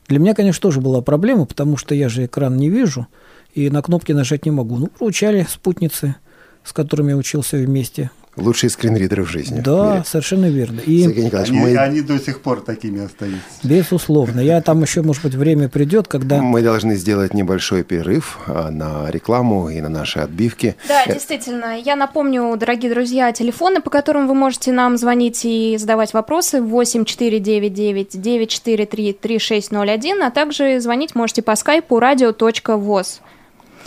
[0.06, 3.06] Для меня, конечно, тоже была проблема, потому что я же экран не вижу
[3.54, 4.76] и на кнопки нажать не могу.
[4.76, 6.16] Ну, получали спутницы,
[6.62, 9.60] с которыми я учился вместе лучшие скринридеры в жизни.
[9.60, 10.80] Да, в совершенно верно.
[10.80, 11.76] И Сергей Николаевич, они, мы...
[11.76, 13.40] они до сих пор такими остаются.
[13.62, 14.40] Безусловно.
[14.40, 16.40] Я там еще, может быть, время придет, когда...
[16.42, 20.76] Мы должны сделать небольшой перерыв а, на рекламу и на наши отбивки.
[20.88, 21.14] Да, Это...
[21.14, 21.78] действительно.
[21.78, 28.20] Я напомню, дорогие друзья, телефоны, по которым вы можете нам звонить и задавать вопросы 8499
[28.20, 33.20] 943 3601, а также звонить можете по скайпу radio.voz.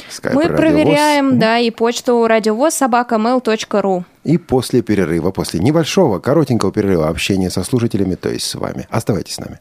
[0.10, 4.04] Skype Мы проверяем, да, и почту радиовоз собака mail.ru.
[4.24, 8.88] И после перерыва, после небольшого, коротенького перерыва общения со слушателями, то есть с вами.
[8.90, 9.60] Оставайтесь с нами.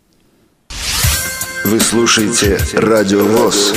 [1.66, 3.72] Вы слушаете Радио ВОЗ.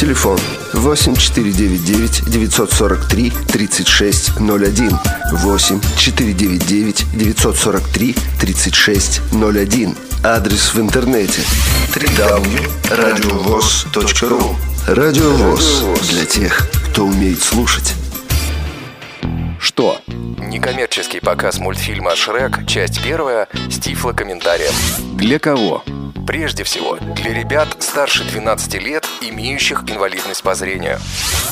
[0.00, 0.38] Телефон
[0.72, 4.98] 8499 943 3601.
[5.32, 9.94] 8 499 943 3601.
[10.24, 11.42] Адрес в интернете
[11.94, 17.94] www.radiovoz.ru Радио ВОЗ для тех, кто умеет слушать.
[19.60, 19.98] Что?
[20.08, 24.72] Некоммерческий показ мультфильма «Шрек», часть первая, с тифлокомментарием.
[25.16, 25.84] Для кого?
[26.26, 30.98] Прежде всего, для ребят старше 12 лет, имеющих инвалидность по зрению.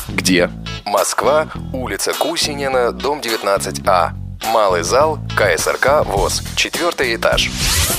[0.09, 0.51] Где?
[0.85, 4.11] Москва, улица Кусинина, дом 19А.
[4.53, 7.49] Малый зал, КСРК ВОЗ, четвертый этаж.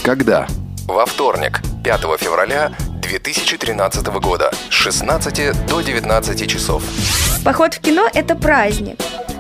[0.04, 0.46] Когда?
[0.88, 6.84] Во вторник, 5 февраля 2013 года с 16 до 19 часов.
[7.44, 8.98] Поход в кино– это праздник.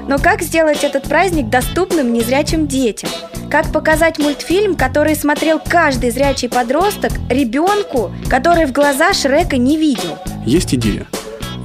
[0.07, 3.09] Но как сделать этот праздник доступным незрячим детям?
[3.49, 10.17] Как показать мультфильм, который смотрел каждый зрячий подросток, ребенку, который в глаза Шрека не видел?
[10.45, 11.05] Есть идея.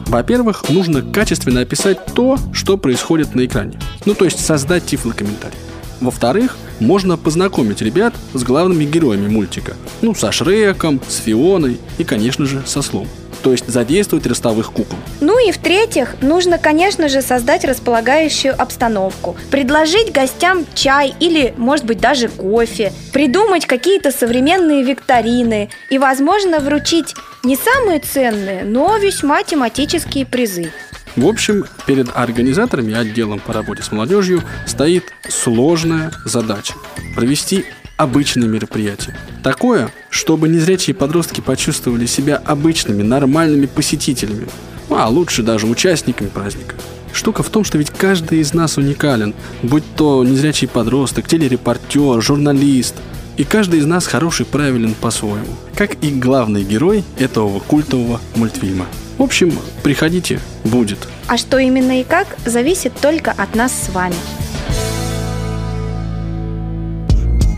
[0.07, 3.79] Во-первых, нужно качественно описать то, что происходит на экране.
[4.05, 5.59] Ну, то есть создать тифлокомментарий.
[6.01, 9.75] Во-вторых, можно познакомить ребят с главными героями мультика.
[10.03, 13.09] Ну, со Шреком, с Фионой и, конечно же, со Слом.
[13.43, 14.99] То есть задействовать ростовых кукол.
[15.21, 19.37] Ну и в-третьих, нужно, конечно же, создать располагающую обстановку.
[19.51, 22.93] Предложить гостям чай или, может быть, даже кофе.
[23.13, 25.69] Придумать какие-то современные викторины.
[25.91, 30.73] И, возможно, вручить не самые ценные, но весьма тематические призы.
[31.17, 36.75] В общем, перед организаторами и отделом по работе с молодежью стоит сложная задача–
[37.15, 37.65] провести
[37.97, 39.17] обычное мероприятие.
[39.43, 44.47] Такое, чтобы незрячие подростки почувствовали себя обычными, нормальными посетителями,
[44.91, 46.75] ну, а лучше даже участниками праздника.
[47.15, 52.95] Штука в том, что ведь каждый из нас уникален, будь то незрячий подросток, телерепортер, журналист.
[53.39, 58.87] И каждый из нас хороший, правилен по-своему, как и главный герой этого культового мультфильма.
[59.19, 61.09] В общем, приходите, будет.
[61.27, 64.15] А что именно и как, зависит только от нас с вами.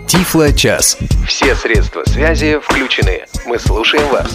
[0.07, 0.97] Тифло час.
[1.27, 3.25] Все средства связи включены.
[3.45, 4.31] Мы слушаем вас.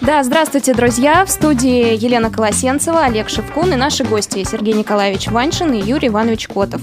[0.00, 1.26] Да, здравствуйте, друзья!
[1.26, 6.48] В студии Елена Колосенцева, Олег Шевкун и наши гости Сергей Николаевич Ваншин и Юрий Иванович
[6.48, 6.80] Котов.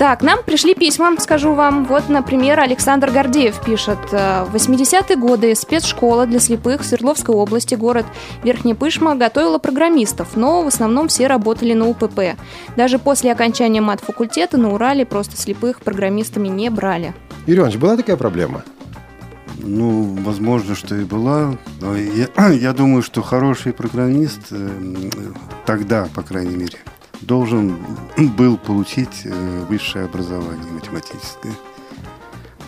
[0.00, 1.84] Так, нам пришли письма, скажу вам.
[1.84, 3.98] Вот, например, Александр Гордеев пишет.
[4.12, 8.06] «Э, В 80-е годы спецшкола для слепых в Свердловской области, город
[8.42, 12.38] Верхний Пышма, готовила программистов, но в основном все работали на УПП.
[12.78, 17.12] Даже после окончания мат-факультета на Урале просто слепых программистами не брали.
[17.44, 18.62] Юрий Иванович, была такая проблема?
[19.58, 21.58] Ну, возможно, что и была.
[21.82, 24.70] Но Я, я думаю, что хороший программист э,
[25.66, 26.78] тогда, по крайней мере,
[27.20, 27.76] должен
[28.36, 31.52] был получить э, высшее образование математическое.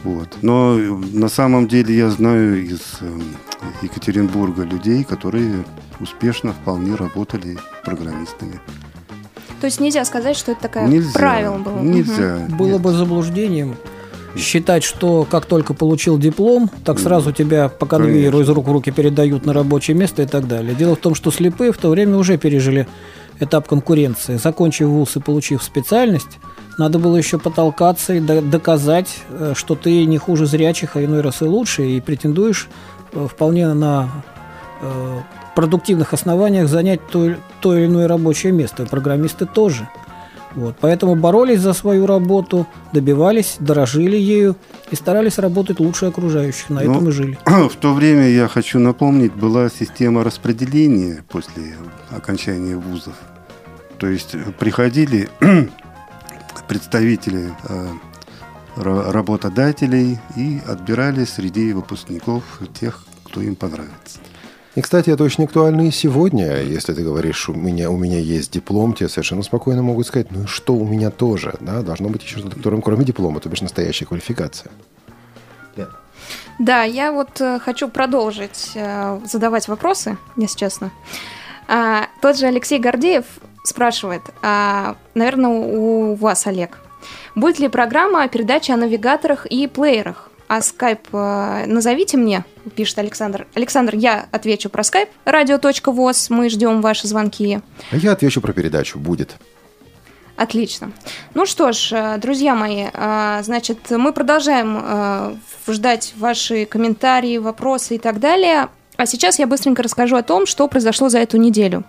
[0.04, 0.28] Вот.
[0.42, 3.20] Но э, на самом деле я знаю из э,
[3.82, 5.64] Екатеринбурга людей, которые
[6.00, 8.60] успешно вполне работали программистами.
[9.60, 11.12] То есть нельзя сказать, что это такое Нельзя.
[11.12, 11.78] правило было.
[11.78, 12.46] Нельзя.
[12.58, 13.76] Было бы заблуждением
[14.36, 18.90] считать, что как только получил диплом, так сразу тебя по конвейеру из рук в руки
[18.90, 20.74] передают на рабочее место и так далее.
[20.74, 22.88] Дело в том, что слепые в то время уже пережили
[23.42, 24.36] этап конкуренции.
[24.36, 26.38] Закончив вуз и получив специальность,
[26.78, 31.20] надо было еще потолкаться и до- доказать, э, что ты не хуже зрячих, а иной
[31.20, 32.68] раз и лучше, и претендуешь
[33.12, 34.08] э, вполне на
[34.80, 35.20] э,
[35.54, 38.86] продуктивных основаниях занять то, то или иное рабочее место.
[38.86, 39.88] Программисты тоже.
[40.54, 44.54] Вот, поэтому боролись за свою работу, добивались, дорожили ею
[44.90, 46.68] и старались работать лучше окружающих.
[46.68, 47.38] На Ну, этом и жили.
[47.46, 51.76] В то время, я хочу напомнить, была система распределения после
[52.10, 53.14] окончания вузов.
[54.02, 55.28] То есть э, приходили
[56.66, 57.86] представители э,
[58.76, 62.42] ра- работодателей и отбирали среди выпускников
[62.80, 64.18] тех, кто им понравится.
[64.74, 66.62] И, кстати, это очень актуально и сегодня.
[66.62, 70.42] Если ты говоришь, у меня, у меня есть диплом, тебе совершенно спокойно могут сказать, ну
[70.42, 71.54] и что, у меня тоже.
[71.60, 71.82] Да?
[71.82, 74.72] Должно быть еще что-то, кроме- кроме диплома, то бишь настоящая квалификация.
[76.58, 80.90] Да, я вот э, хочу продолжить э, задавать вопросы, если честно.
[81.74, 83.24] А, тот же Алексей Гордеев
[83.64, 86.78] спрашивает, а, наверное, у вас, Олег,
[87.34, 90.28] будет ли программа передачи о навигаторах и плеерах?
[90.48, 92.44] А скайп э, назовите мне,
[92.76, 93.46] пишет Александр.
[93.54, 95.08] Александр, я отвечу про скайп.
[95.24, 97.60] Радио.воз, мы ждем ваши звонки.
[97.90, 98.98] А я отвечу про передачу.
[98.98, 99.36] Будет.
[100.36, 100.92] Отлично.
[101.32, 105.36] Ну что ж, э, друзья мои, э, значит, мы продолжаем э,
[105.68, 108.68] ждать ваши комментарии, вопросы и так далее.
[109.02, 111.82] А сейчас я быстренько расскажу о том, что произошло за эту неделю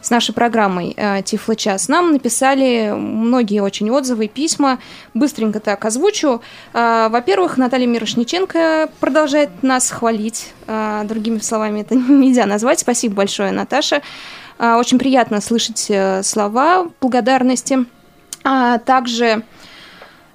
[0.00, 1.86] с нашей программой э, Тифло час.
[1.86, 4.80] Нам написали многие очень отзывы, письма.
[5.14, 6.42] Быстренько так озвучу.
[6.72, 10.52] Э, Во-первых, Наталья Мирошниченко продолжает нас хвалить.
[10.66, 12.80] Э, Другими словами это нельзя назвать.
[12.80, 14.02] Спасибо большое, Наташа.
[14.58, 15.88] Очень приятно слышать
[16.26, 17.86] слова благодарности.
[18.42, 19.44] А также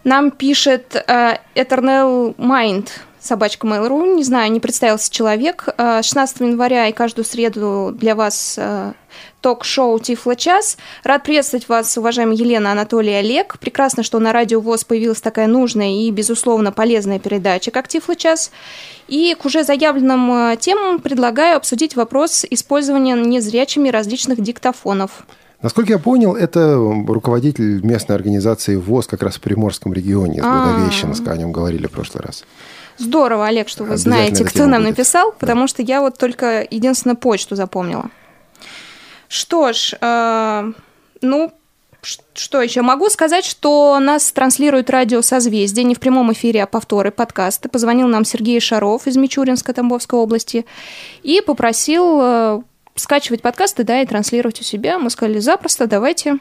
[0.05, 2.87] нам пишет Eternal Mind,
[3.25, 5.67] собачка Mail.ru, не знаю, не представился человек.
[5.77, 8.93] Э, 16 января и каждую среду для вас э,
[9.41, 10.77] ток-шоу Тифло час.
[11.03, 13.57] Рад приветствовать вас, уважаемая Елена, Анатолий и Олег.
[13.59, 18.51] Прекрасно, что на Радио ВОЗ появилась такая нужная и, безусловно, полезная передача, как Тифло час.
[19.07, 25.25] И к уже заявленным э, темам предлагаю обсудить вопрос использования незрячими различных диктофонов.
[25.61, 30.73] Насколько я понял, это руководитель местной организации ВОЗ как раз в Приморском регионе, из А.
[30.73, 32.43] Благовещенска, о нем говорили в прошлый раз.
[32.97, 34.97] Здорово, Олег, что вы знаете, кто нам будет.
[34.97, 38.09] написал, потому что я вот только единственную почту запомнила.
[39.27, 40.71] Что ж, э,
[41.21, 41.53] ну,
[42.33, 42.81] что еще?
[42.81, 47.67] Могу сказать, что нас транслирует радио «Созвездие», не в прямом эфире, а повторы, подкасты.
[47.67, 50.65] Позвонил нам Сергей Шаров из Мичуринска Тамбовской области
[51.23, 52.61] и попросил э,
[52.95, 54.99] скачивать подкасты, да, и транслировать у себя.
[54.99, 56.37] Мы сказали, запросто, давайте.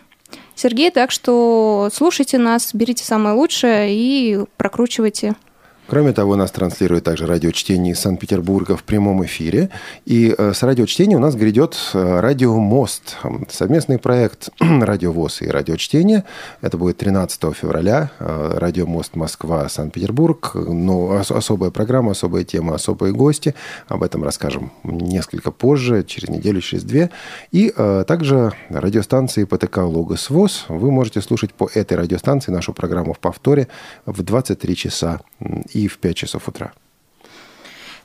[0.54, 5.34] Сергей, так что слушайте нас, берите самое лучшее и прокручивайте.
[5.86, 9.68] Кроме того, нас транслирует также радиочтение из Санкт-Петербурга в прямом эфире.
[10.06, 13.18] И э, с радиочтения у нас грядет э, радио «Мост».
[13.22, 16.24] М, Совместный проект «Радио ВОЗ» и «Радиочтение».
[16.62, 18.10] Это будет 13 февраля.
[18.18, 20.52] Э, Радио «Мост» Москва, Санкт-Петербург.
[20.54, 23.54] Но ос- особая программа, особая тема, особые гости.
[23.86, 27.10] Об этом расскажем несколько позже, через неделю, через две.
[27.52, 27.72] И
[28.06, 30.64] также радиостанции ПТК «Логос ВОЗ».
[30.68, 33.68] Вы можете слушать по этой радиостанции нашу программу в повторе
[34.06, 35.20] в 23 часа
[35.74, 36.72] и в 5 часов утра.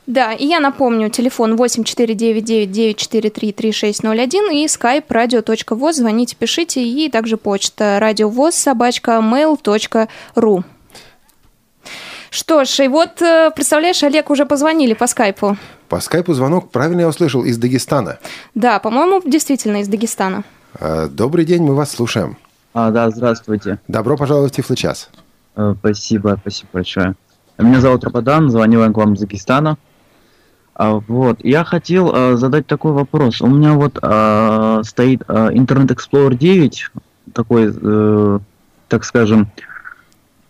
[0.09, 5.93] Да, и я напомню, телефон 8499-943-3601 и skype radio.voz.
[5.93, 10.63] Звоните, пишите, и также почта радиовоз собачка mail.ru.
[12.31, 15.57] Что ж, и вот, э, представляешь, Олег, уже позвонили по скайпу.
[15.89, 18.17] По скайпу звонок, правильно я услышал, из Дагестана.
[18.55, 20.43] Да, по-моему, действительно из Дагестана.
[20.79, 22.35] Э, Добрый день, мы вас слушаем.
[22.73, 23.77] А, да, здравствуйте.
[23.87, 25.09] Добро пожаловать в Тифлы-час.
[25.55, 27.15] Э, Спасибо, спасибо большое.
[27.59, 29.77] Меня зовут Рабадан, звоню я к вам из Дагестана.
[30.75, 33.41] А, Вот, я хотел э, задать такой вопрос.
[33.41, 36.91] У меня вот э, стоит э, Internet Explorer 9,
[37.33, 38.39] такой, э,
[38.87, 39.49] так скажем,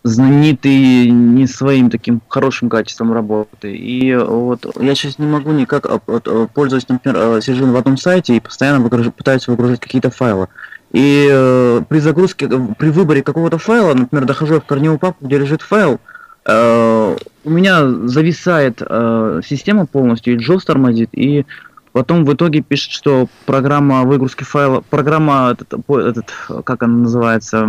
[0.04, 3.76] знаменитый не своим таким хорошим качеством работы.
[3.76, 8.40] И вот я сейчас не могу никак, вот, пользуясь, например, сижу в одном сайте и
[8.40, 10.46] постоянно выгруж- пытаюсь выгрузить какие-то файлы.
[10.92, 12.48] И э, при загрузке,
[12.78, 15.98] при выборе какого-то файла, например, дохожу в корневую папку, где лежит файл,
[16.46, 21.44] у меня зависает э, система полностью, и JAWS тормозит, и
[21.92, 26.32] потом в итоге пишет, что программа выгрузки файла, программа, этот, этот,
[26.64, 27.68] как она называется,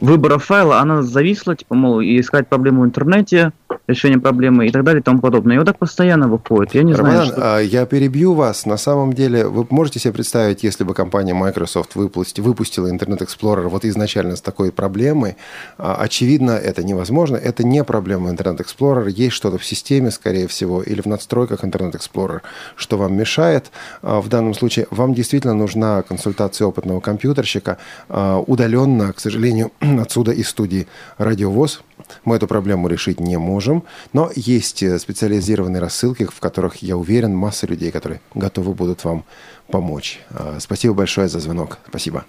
[0.00, 3.52] выбора файла, она зависла, типа, мол, искать проблему в интернете,
[3.86, 5.56] решение проблемы и так далее и тому подобное.
[5.56, 6.74] И вот так постоянно выходит.
[6.74, 7.56] Я не знаю, Роман, что...
[7.56, 8.66] а, я перебью вас.
[8.66, 13.68] На самом деле, вы можете себе представить, если бы компания Microsoft выпусти- выпустила Internet Explorer
[13.68, 15.36] вот изначально с такой проблемой,
[15.78, 17.36] а, очевидно, это невозможно.
[17.36, 19.10] Это не проблема Internet Explorer.
[19.10, 22.40] Есть что-то в системе, скорее всего, или в надстройках Internet Explorer,
[22.76, 23.70] что вам мешает.
[24.02, 27.76] А, В данном случае вам действительно нужна консультация опытного компьютерщика.
[28.08, 30.86] Удаленно, к сожалению, отсюда из студии
[31.18, 31.82] Радиовоз
[32.24, 37.34] мы эту проблему решить не можем, но есть э, специализированные рассылки, в которых, я уверен,
[37.34, 39.24] масса людей, которые готовы будут вам
[39.68, 40.20] помочь.
[40.30, 41.78] А, Спасибо большое за звонок.
[41.88, 42.24] Спасибо.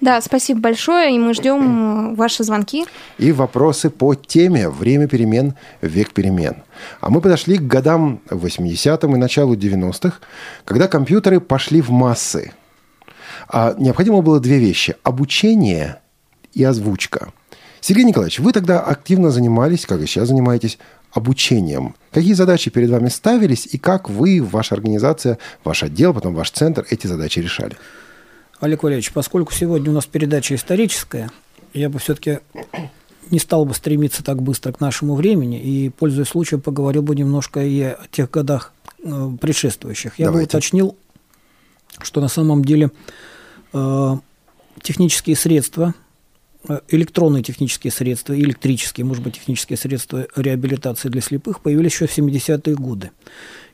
[0.00, 2.86] Да, спасибо большое, и мы ждем э, ваши звонки.
[3.18, 6.62] И вопросы по теме «Время перемен, век перемен».
[7.00, 10.18] А мы подошли к годам 80-м и началу 90-х,
[10.64, 12.52] когда компьютеры пошли в массы.
[13.48, 16.00] А необходимо было две вещи– обучение
[16.52, 17.32] и озвучка.
[17.80, 20.78] Сергей Николаевич, вы тогда активно занимались, как и сейчас занимаетесь,
[21.12, 21.94] обучением.
[22.10, 26.86] Какие задачи перед вами ставились и как вы, ваша организация, ваш отдел, потом ваш центр
[26.90, 27.76] эти задачи решали?
[28.60, 31.30] Олег Валерьевич, поскольку сегодня у нас передача историческая,
[31.72, 32.40] я бы все-таки
[33.30, 37.60] не стал бы стремиться так быстро к нашему времени и, пользуясь случаем, поговорил бы немножко
[37.60, 38.72] и о тех годах
[39.02, 40.18] э, предшествующих.
[40.18, 40.56] Я бы Давайте.
[40.56, 40.96] уточнил,
[42.00, 42.90] что на самом деле
[43.72, 44.16] э,
[44.82, 45.94] технические средства,
[46.88, 52.74] электронные технические средства, электрические, может быть, технические средства реабилитации для слепых появились еще в 70-е
[52.74, 53.10] годы.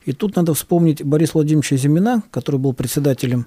[0.05, 3.47] И тут надо вспомнить Бориса Владимировича Зимина, который был председателем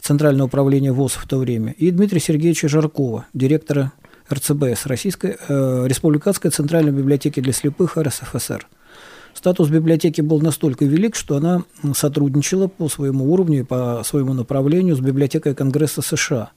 [0.00, 3.92] Центрального управления ВОЗ в то время, и Дмитрия Сергеевича Жаркова, директора
[4.32, 8.68] РЦБС, Российской э, Республиканской Центральной библиотеки для слепых РСФСР.
[9.34, 11.62] Статус библиотеки был настолько велик, что она
[11.94, 16.50] сотрудничала по своему уровню и по своему направлению с библиотекой Конгресса США.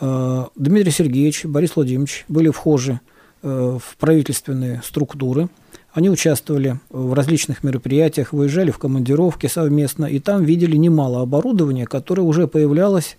[0.00, 3.00] Э, Дмитрий Сергеевич, Борис Владимирович были вхожи
[3.42, 5.48] э, в правительственные структуры.
[5.92, 12.22] Они участвовали в различных мероприятиях, выезжали в командировки совместно, и там видели немало оборудования, которое
[12.22, 13.16] уже появлялось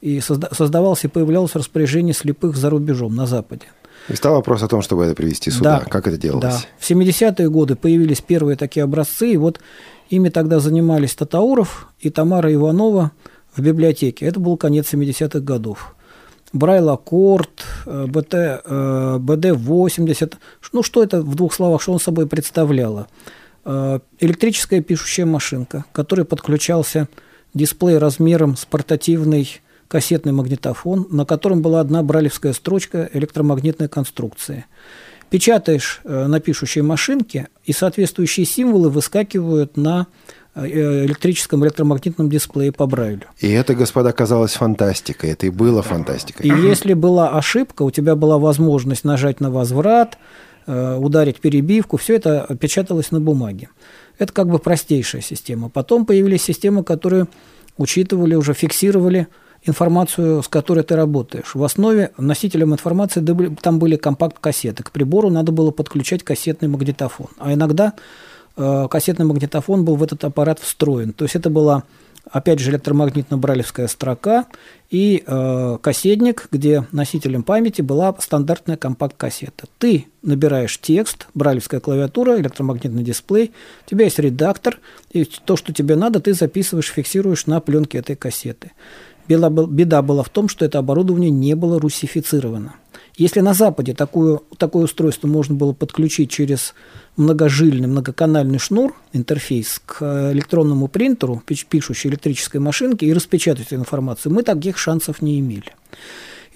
[0.00, 3.66] и созда- создавалось и появлялось в распоряжении слепых за рубежом, на Западе.
[4.08, 5.80] И стал вопрос о том, чтобы это привести сюда.
[5.80, 5.84] Да.
[5.84, 6.44] Как это делалось?
[6.44, 6.60] Да.
[6.78, 9.60] В 70-е годы появились первые такие образцы, и вот
[10.08, 13.10] ими тогда занимались Татауров и Тамара Иванова
[13.54, 14.26] в библиотеке.
[14.26, 15.95] Это был конец 70-х годов.
[16.52, 20.34] Брайл Аккорд, э, БТ, э, БД-80.
[20.72, 23.08] Ну, что это в двух словах, что он собой представляло?
[23.64, 27.08] Э, Электрическая пишущая машинка, к которой подключался
[27.54, 34.66] дисплей размером с портативный кассетный магнитофон, на котором была одна бралевская строчка электромагнитной конструкции.
[35.30, 40.06] Печатаешь на пишущей машинке, и соответствующие символы выскакивают на
[40.64, 43.24] электрическом электромагнитном дисплее по Брайлю.
[43.38, 45.30] И это, господа, казалось фантастикой.
[45.30, 46.46] Это и было фантастикой.
[46.46, 50.18] И если была ошибка, у тебя была возможность нажать на возврат,
[50.66, 53.68] э, ударить перебивку, все это печаталось на бумаге.
[54.18, 55.68] Это как бы простейшая система.
[55.68, 57.26] Потом появились системы, которые
[57.76, 59.28] учитывали, уже фиксировали
[59.64, 61.54] информацию, с которой ты работаешь.
[61.54, 63.24] В основе носителем информации
[63.60, 64.82] там были компакт-кассеты.
[64.82, 67.28] К прибору надо было подключать кассетный магнитофон.
[67.38, 68.00] А иногда э,
[68.56, 71.12] кассетный магнитофон был в этот аппарат встроен.
[71.12, 71.84] То есть это была,
[72.30, 74.46] опять же, электромагнитно-бралевская строка
[74.90, 79.66] и э, кассетник, где носителем памяти была стандартная компакт-кассета.
[79.78, 83.52] Ты набираешь текст, бралевская клавиатура, электромагнитный дисплей,
[83.86, 84.78] у тебя есть редактор,
[85.10, 88.72] и то, что тебе надо, ты записываешь, фиксируешь на пленке этой кассеты.
[89.28, 92.74] Беда была в том, что это оборудование не было русифицировано.
[93.16, 96.74] Если на Западе такое, такое устройство можно было подключить через
[97.16, 104.76] многожильный, многоканальный шнур, интерфейс к электронному принтеру, пишущей электрической машинке и распечатать информацию, мы таких
[104.76, 105.72] шансов не имели.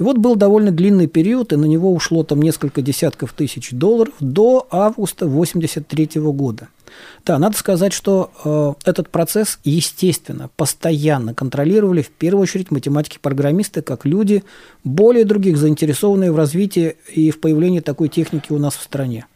[0.00, 4.14] И вот был довольно длинный период, и на него ушло там несколько десятков тысяч долларов
[4.18, 6.68] до августа 1983 года–
[7.26, 14.04] да, надо сказать, что э, этот процесс, естественно, постоянно контролировали в первую очередь математики-программисты, как
[14.04, 14.42] люди,
[14.84, 19.26] более других заинтересованные в развитии и в появлении такой техники у нас в стране.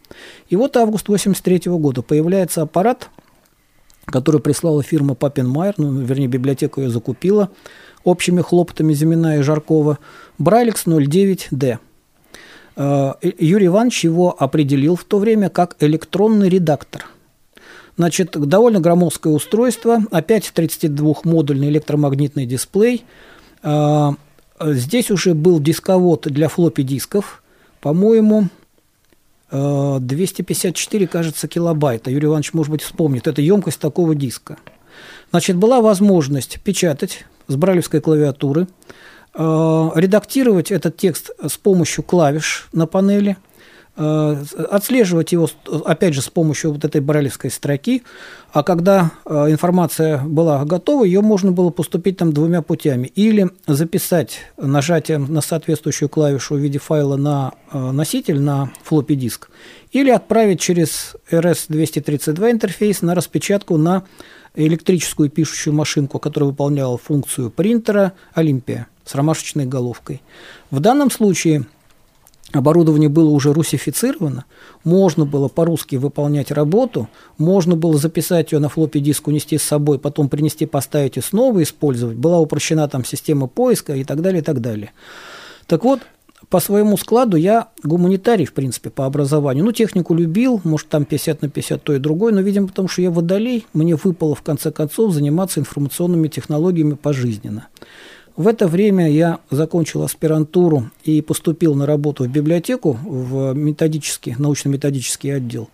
[0.48, 3.10] И вот август 1983 года появляется аппарат,
[4.06, 7.50] который прислала фирма Папенмайер, ну, вернее, библиотека ее закупила
[8.04, 9.98] общими хлопотами Зимина и Жаркова,
[10.38, 11.78] Брайликс 09D.
[12.76, 17.06] Э, Юрий Иванович его определил в то время как электронный редактор–
[17.96, 23.04] Значит, довольно громоздкое устройство, опять 32-модульный электромагнитный дисплей.
[23.62, 24.14] А,
[24.60, 27.42] здесь уже был дисковод для флоппи дисков,
[27.80, 28.48] по-моему,
[29.50, 32.10] 254, а, кажется, килобайта.
[32.10, 33.26] Юрий Иванович, может быть, вспомнит.
[33.26, 34.56] Это емкость такого диска.
[35.30, 38.68] Значит, была возможность печатать с бралевской клавиатуры,
[39.34, 43.53] а, редактировать этот текст с помощью клавиш на панели– Э,
[43.96, 45.48] отслеживать его,
[45.84, 48.02] опять же, с помощью вот этой брайлевской строки,
[48.52, 53.08] а когда э, информация была готова, ее можно было поступить там двумя путями.
[53.14, 59.50] Или записать нажатием на соответствующую клавишу в виде файла на э, носитель, на флоппи диск,
[59.92, 64.04] или отправить через RS-232 интерфейс на распечатку на
[64.54, 70.22] электрическую пишущую машинку, которая выполняла функцию принтера Олимпия с ромашечной головкой.
[70.70, 71.66] В данном случае
[72.56, 74.44] оборудование было уже русифицировано,
[74.84, 79.98] можно было по-русски выполнять работу, можно было записать ее на флоппи диск, унести с собой,
[79.98, 82.16] потом принести, поставить и снова использовать.
[82.16, 84.92] Была упрощена там система поиска и так далее, и так далее.
[85.66, 86.00] Так вот,
[86.48, 89.64] по своему складу я гуманитарий, в принципе, по образованию.
[89.64, 93.02] Ну, технику любил, может, там 50 на 50 то и другое, но, видимо, потому что
[93.02, 97.68] я водолей, мне выпало, в конце концов, заниматься информационными технологиями пожизненно.
[98.36, 105.36] В это время я закончил аспирантуру и поступил на работу в библиотеку, в методический, научно-методический
[105.36, 105.68] отдел.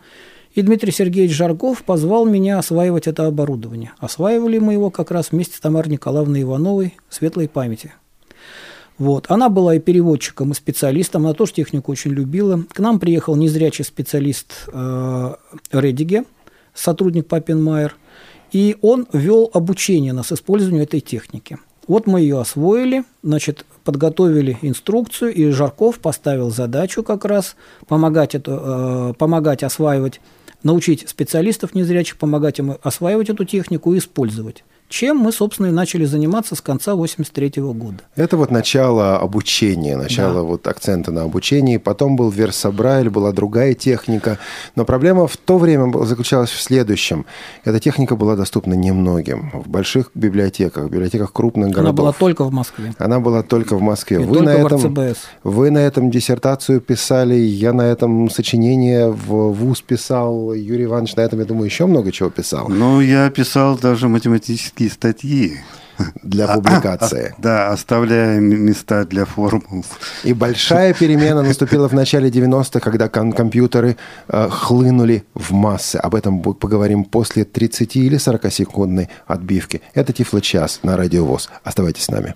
[0.55, 3.93] И Дмитрий Сергеевич Жарков позвал меня осваивать это оборудование.
[3.99, 7.95] Осваивали мы его как раз вместе с Тамарой Николаевной Ивановой, светлой памяти.
[8.99, 9.25] Вот.
[9.31, 12.63] Она была и переводчиком, и специалистом, она тоже технику очень любила.
[12.71, 15.35] К нам приехал незрячий специалист э,
[15.73, 16.25] Редиге,
[16.75, 17.97] сотрудник Папенмайер,
[18.53, 21.57] и он вел обучение нас использованию этой техники–
[21.91, 27.57] вот мы ее освоили, значит, подготовили инструкцию, и Жарков поставил задачу как раз
[27.89, 30.21] помогать, это, э, помогать осваивать,
[30.63, 36.05] научить специалистов незрячих, помогать им осваивать эту технику и использовать чем мы, собственно, и начали
[36.05, 37.99] заниматься с конца 83 года.
[38.17, 40.43] Это вот начало обучения, начало да.
[40.43, 41.77] вот акцента на обучении.
[41.77, 44.39] Потом был Версабрайль, была другая техника.
[44.75, 47.25] Но проблема в то время заключалась в следующем.
[47.65, 49.53] Эта техника была доступна немногим.
[49.55, 51.91] В больших библиотеках, в библиотеках крупных городов.
[51.91, 52.93] Она была только в Москве.
[52.99, 54.21] Она была только в Москве.
[54.21, 55.19] И вы, на этом, РЦБС.
[55.45, 61.21] вы на этом диссертацию писали, я на этом сочинение в ВУЗ писал, Юрий Иванович на
[61.21, 62.69] этом, я думаю, еще много чего писал.
[62.69, 65.61] Ну, я писал даже математические такие статьи
[66.23, 67.35] для публикации.
[67.37, 69.85] Да, оставляя места для формул.
[70.25, 75.97] И большая перемена наступила в начале 90-х, когда ком- компьютеры э, хлынули в массы.
[75.97, 79.83] Об этом поговорим после 30 или 40-секундной отбивки.
[79.93, 81.51] Это Тифло-час на Радиовоз.
[81.63, 82.35] Оставайтесь с нами.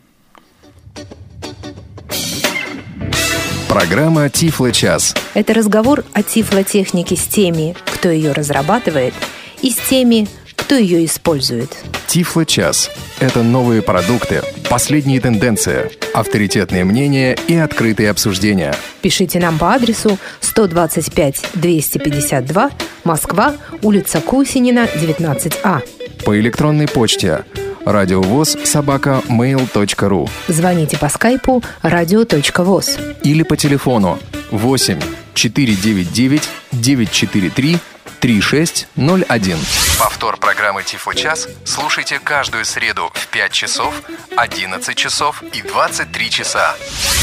[3.68, 5.14] Программа Тифло-час.
[5.32, 9.14] Это разговор о тифлотехнике с теми, кто ее разрабатывает,
[9.62, 11.76] и с теми, кто ее использует.
[12.06, 12.90] Тифло час–
[13.20, 14.42] это новые продукты,
[14.74, 18.74] Последние тенденции, авторитетные мнения и открытые обсуждения.
[19.02, 22.70] Пишите нам по адресу 125 252
[23.04, 25.82] Москва, улица Кусинина, 19А.
[26.24, 27.44] По электронной почте
[27.84, 32.98] радиовоз собака mail.ru Звоните по скайпу радио.воз.
[33.22, 34.18] или по телефону
[34.50, 35.00] 8
[35.34, 37.78] 499 943
[38.18, 39.56] 3601.
[39.98, 43.94] Повтор программы Тифо час слушайте каждую среду в 5 часов,
[44.36, 46.74] 11 часов и 23 часа.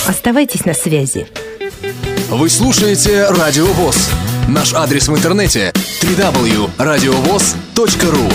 [0.07, 1.28] Оставайтесь на связи.
[2.30, 4.09] Вы слушаете Радио ВОЗ.
[4.47, 8.34] Наш адрес в интернете www.radiovoz.ru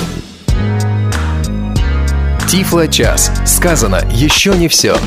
[2.48, 3.30] Тифло час.
[3.46, 4.98] Сказано еще не все.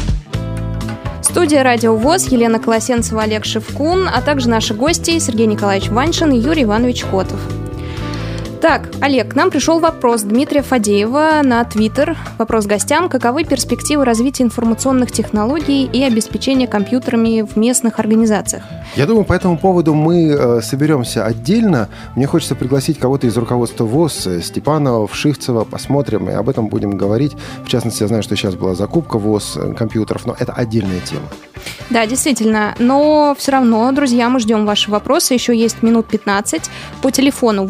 [1.21, 6.39] Студия «Радио ВОЗ», Елена Колосенцева, Олег Шевкун, а также наши гости Сергей Николаевич Ваншин и
[6.39, 7.39] Юрий Иванович Котов.
[8.61, 12.17] Так, Олег, к нам пришел вопрос Дмитрия Фадеева на Твиттер.
[12.37, 13.07] Вопрос гостям.
[13.07, 18.63] Каковы перспективы развития информационных технологий и обеспечения компьютерами в местных организациях?
[18.97, 21.87] Я думаю, по этому поводу мы э, соберемся отдельно.
[22.17, 26.97] Мне хочется пригласить кого-то из руководства ВОЗ, э, Степанова, Вшивцева, посмотрим, и об этом будем
[26.97, 27.37] говорить.
[27.63, 31.27] В частности, я знаю, что сейчас была закупка ВОЗ э, компьютеров, но это отдельная тема.
[31.89, 32.75] Да, действительно.
[32.77, 35.33] Но все равно, друзья, мы ждем ваши вопросы.
[35.33, 36.69] Еще есть минут 15
[37.01, 37.65] по телефону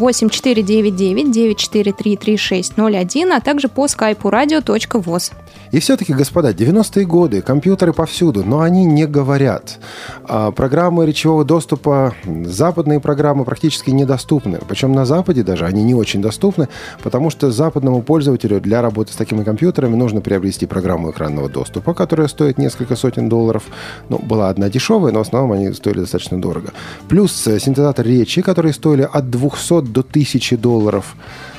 [0.82, 5.32] 8499-943-3601, а также по скайпу radio.voz.
[5.71, 9.77] И все-таки, господа, 90-е годы, компьютеры повсюду, но они не говорят.
[10.23, 14.59] А программы речевого доступа, западные программы практически недоступны.
[14.67, 16.69] Причем на Западе даже они не очень доступны,
[17.03, 22.27] потому что западному пользователю для работы с такими компьютерами нужно приобрести программу экранного доступа, которая
[22.27, 23.63] стоит несколько сотен долларов.
[24.09, 26.73] Ну, была одна дешевая, но в основном они стоили достаточно дорого.
[27.07, 30.68] Плюс э, синтезатор речи, которые стоили от 200 до 1000 долларов.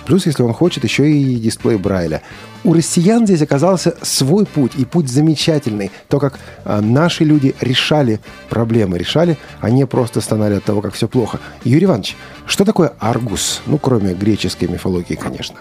[0.06, 2.22] Плюс, если он хочет, еще и дисплей Брайля.
[2.64, 5.90] У россиян здесь оказался свой путь, и путь замечательный.
[6.08, 10.94] То, как а, наши люди решали проблемы, решали, а не просто стонали от того, как
[10.94, 11.38] все плохо.
[11.64, 13.62] Юрий Иванович, что такое Аргус?
[13.66, 15.60] Ну, кроме греческой мифологии, конечно.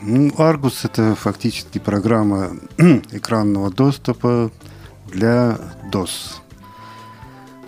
[0.00, 2.50] Ну, Argus это фактически программа
[3.10, 4.50] экранного доступа
[5.06, 5.58] для
[5.92, 6.36] DOS.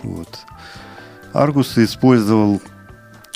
[0.03, 0.39] Вот.
[1.33, 2.61] Argus использовал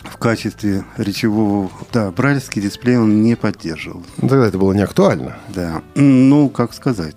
[0.10, 1.72] в качестве речевого...
[1.91, 4.03] Да, брайлевский дисплей он не поддерживал.
[4.18, 5.38] Ну, Тогда это было не актуально.
[5.49, 5.82] Да.
[5.95, 7.16] Ну, как сказать.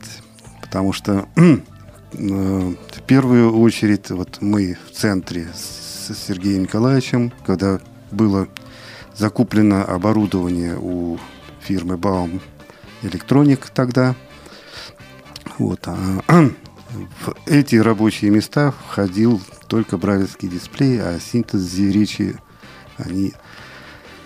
[0.61, 1.59] Потому что э,
[2.13, 7.81] в первую очередь вот мы в центре с Сергеем Николаевичем, когда
[8.11, 8.49] было
[9.17, 11.19] закуплено оборудование у
[11.61, 12.41] фирмы Baum
[13.03, 14.15] Electronic тогда,
[15.59, 15.97] вот, а
[16.29, 22.37] в эти рабочие места входил только брайлевский дисплей, а синтез речи
[22.99, 23.33] они...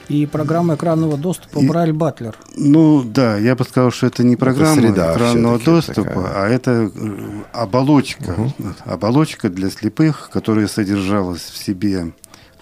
[0.08, 2.36] И программа экранного доступа И- Брайль Батлер.
[2.56, 6.44] Ну да, я бы сказал, что это не программа среда экранного доступа, такая.
[6.44, 7.18] а это э,
[7.52, 8.36] оболочка.
[8.84, 12.12] Оболочка для слепых, которая содержалась в себе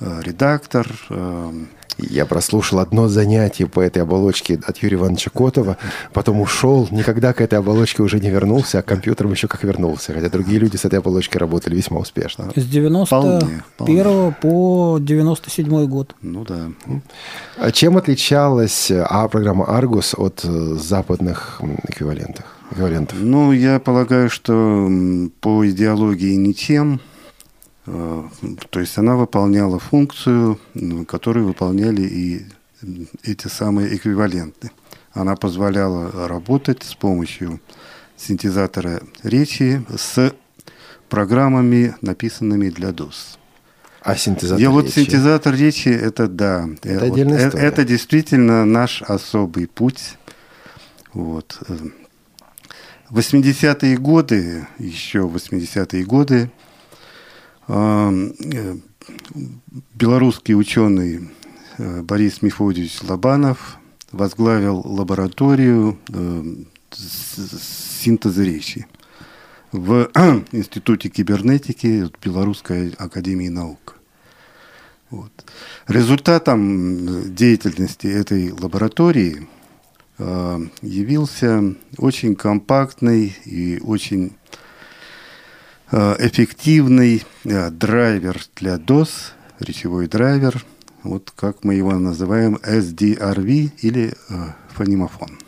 [0.00, 1.52] э, редактор, э,
[2.08, 5.76] Я прослушал одно занятие по этой оболочке от Юрия Ивановича Котова,
[6.12, 10.12] потом ушел, никогда к этой оболочке уже не вернулся, а к компьютерам еще как вернулся,
[10.12, 12.50] хотя другие люди с этой оболочкой работали весьма успешно.
[12.54, 16.14] С 91 по 97 год.
[16.22, 16.68] Ну да.
[17.56, 22.44] А чем отличалась а программа Argus от э, западных эквивалентов?
[22.70, 23.18] эквивалентов?
[23.20, 24.88] Ну, я полагаю, что
[25.40, 26.94] по идеологии ничем.
[26.94, 27.09] Э,
[28.70, 30.58] То есть она выполняла функцию,
[31.08, 32.46] которую выполняли и
[33.24, 34.70] эти самые эквиваленты.
[35.12, 37.60] Она позволяла работать с помощью
[38.16, 40.32] синтезатора речи с
[41.08, 43.36] программами, написанными для DOS.
[44.02, 44.94] А синтезатор вот речи?
[44.94, 46.66] синтезатор речи, это да.
[46.82, 47.66] Это Э, вот отдельная э- история.
[47.66, 50.16] это действительно наш особый путь.
[51.12, 51.58] Вот.
[51.68, 51.76] э.
[53.10, 56.69] 80-е годы, еще 80-е годы, э, э,
[59.94, 61.30] белорусский ученый
[61.78, 63.76] э, Борис Мефодьевич Лобанов
[64.10, 66.42] возглавил лабораторию э,
[66.90, 68.88] синтеза речи
[69.70, 70.10] в
[70.52, 73.96] Институте кибернетики Белорусской академии наук.
[75.10, 75.30] Вот.
[75.86, 79.46] Результатом э, деятельности этой лаборатории
[80.18, 84.30] э, явился очень компактный и очень э,
[85.92, 90.64] эффективный э, драйвер для DOS, речевой драйвер,
[91.02, 94.34] вот как мы его называем SDRV или э,
[94.74, 95.38] фонемофон.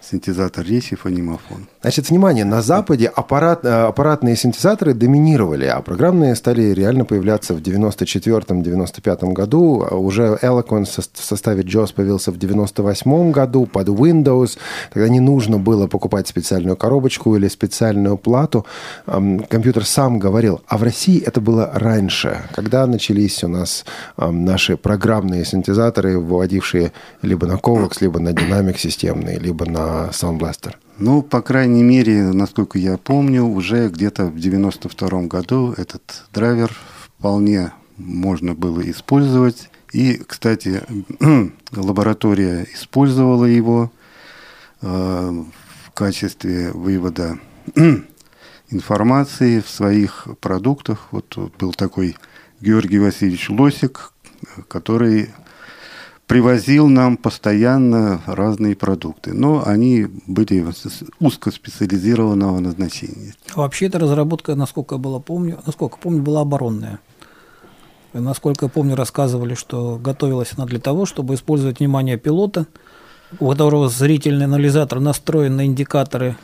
[0.00, 1.68] Синтезатор речи фонемофон.
[1.82, 7.60] Значит, внимание, на Западе аппарат, э, аппаратные синтезаторы доминировали, а программные стали реально появляться в
[7.60, 9.84] 94-95 году.
[9.90, 14.58] Уже Eloquence в составе JAWS появился в 98 году под Windows.
[14.92, 18.64] Тогда не нужно было покупать специальную коробочку или специальную плату.
[19.04, 20.60] Компьютер сам говорил.
[20.68, 23.84] А в России это было раньше, когда начались у нас
[24.16, 30.74] наши программные синтезаторы, выводившие либо на Covox, либо на динамик системный, либо на Sound Blaster.
[30.98, 36.70] Ну, по крайней мере, насколько я помню, уже где-то в 92 году этот драйвер
[37.18, 39.70] вполне можно было использовать.
[39.92, 40.82] И, кстати,
[41.72, 43.90] лаборатория использовала его
[44.80, 47.38] э, в качестве вывода
[48.70, 51.08] информации в своих продуктах.
[51.10, 52.16] Вот был такой
[52.60, 54.12] Георгий Васильевич Лосик,
[54.68, 55.30] который
[56.32, 60.64] привозил нам постоянно разные продукты, но они были
[61.20, 63.34] узкоспециализированного назначения.
[63.54, 67.00] Вообще эта разработка, насколько я было помню, насколько помню, была оборонная.
[68.14, 72.66] Насколько я помню, рассказывали, что готовилась она для того, чтобы использовать внимание пилота,
[73.38, 76.36] у которого зрительный анализатор настроен на индикаторы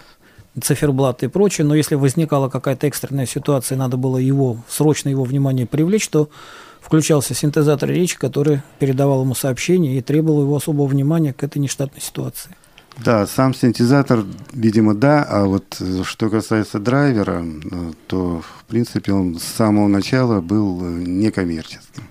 [0.63, 5.67] циферблаты и прочее, но если возникала какая-то экстренная ситуация, надо было его, срочно его внимание
[5.67, 6.29] привлечь, то
[6.81, 12.01] включался синтезатор речи, который передавал ему сообщение и требовал его особого внимания к этой нештатной
[12.01, 12.57] ситуации.
[13.05, 19.13] Да, сам синтезатор, видимо, да, а вот э, что касается драйвера, э, то, в принципе,
[19.13, 22.03] он с самого начала был э, некоммерческим.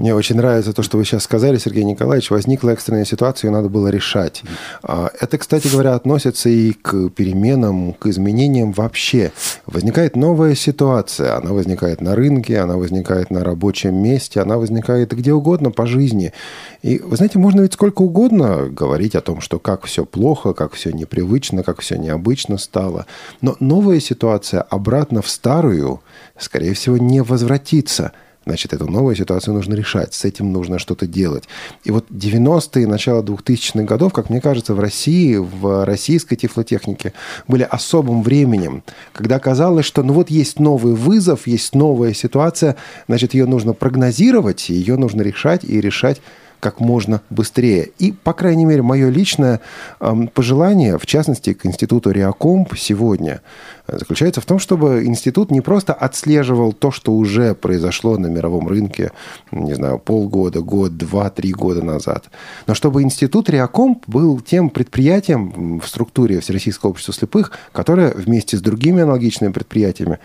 [0.00, 2.30] Мне очень нравится то, что вы сейчас сказали, Сергей Николаевич.
[2.30, 4.42] Возникла экстренная ситуация, ее надо было решать.
[4.82, 9.30] А, это, кстати говоря, относится и к переменам, к изменениям вообще.
[9.66, 11.36] Возникает новая ситуация.
[11.36, 16.32] Она возникает на рынке, она возникает на рабочем месте, она возникает где угодно по жизни.
[16.80, 20.72] И, вы знаете, можно ведь сколько угодно говорить о том, что как все плохо, как
[20.72, 23.04] все непривычно, как все необычно стало.
[23.42, 26.00] Но новая ситуация обратно в старую,
[26.38, 28.12] скорее всего, не возвратится–
[28.46, 31.44] Значит, эту новую ситуацию нужно решать, с этим нужно что-то делать.
[31.84, 37.12] И вот 90-е, начало 2000-х годов, как мне кажется, в России, в российской тифлотехнике
[37.48, 38.82] были особым временем,
[39.12, 42.76] когда казалось, что ну вот есть новый вызов, есть новая ситуация,
[43.08, 46.22] значит, ее нужно прогнозировать, ее нужно решать и решать
[46.60, 47.90] как можно быстрее.
[47.98, 49.60] И, по крайней мере, мое личное
[50.00, 53.40] э, пожелание, в частности, к институту Реакомп сегодня,
[53.88, 59.12] заключается в том, чтобы институт не просто отслеживал то, что уже произошло на мировом рынке,
[59.50, 62.26] не знаю, полгода, год, два, три года назад,
[62.66, 68.60] но чтобы институт Реакомп был тем предприятием в структуре Всероссийского общества слепых, которое вместе с
[68.60, 70.18] другими аналогичными предприятиями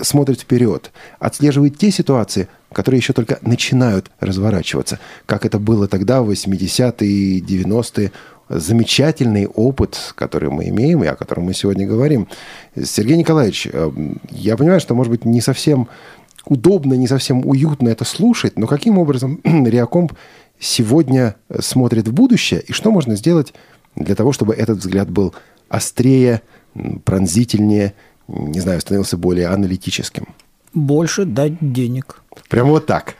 [0.00, 6.30] смотрит вперед, отслеживает те ситуации, которые еще только начинают разворачиваться, как это было тогда в
[6.30, 8.12] 80-е, 90-е.
[8.48, 12.26] Замечательный опыт, который мы имеем и о котором мы сегодня говорим.
[12.82, 13.90] Сергей Николаевич, э,
[14.30, 15.88] я понимаю, что, может быть, не совсем
[16.46, 20.14] удобно, не совсем уютно это слушать, но каким образом Реакомп
[20.58, 23.54] сегодня смотрит в будущее и что можно сделать
[23.94, 25.34] для того, чтобы этот взгляд был
[25.68, 26.42] острее,
[27.04, 27.94] пронзительнее,
[28.30, 30.28] не знаю, становился более аналитическим?
[30.72, 32.22] Больше дать денег.
[32.48, 33.16] Прямо вот так.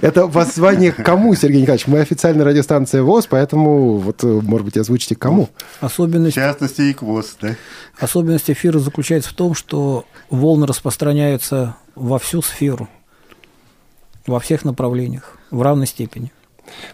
[0.00, 1.86] Это воззвание к кому, Сергей Николаевич?
[1.86, 5.50] Мы официальная радиостанция ВОЗ, поэтому, вот, может быть, озвучите кому?
[5.80, 6.36] Особенность...
[6.36, 7.56] В частности, и к ВОЗ, да?
[7.98, 12.88] Особенность эфира заключается в том, что волны распространяются во всю сферу,
[14.26, 16.32] во всех направлениях, в равной степени.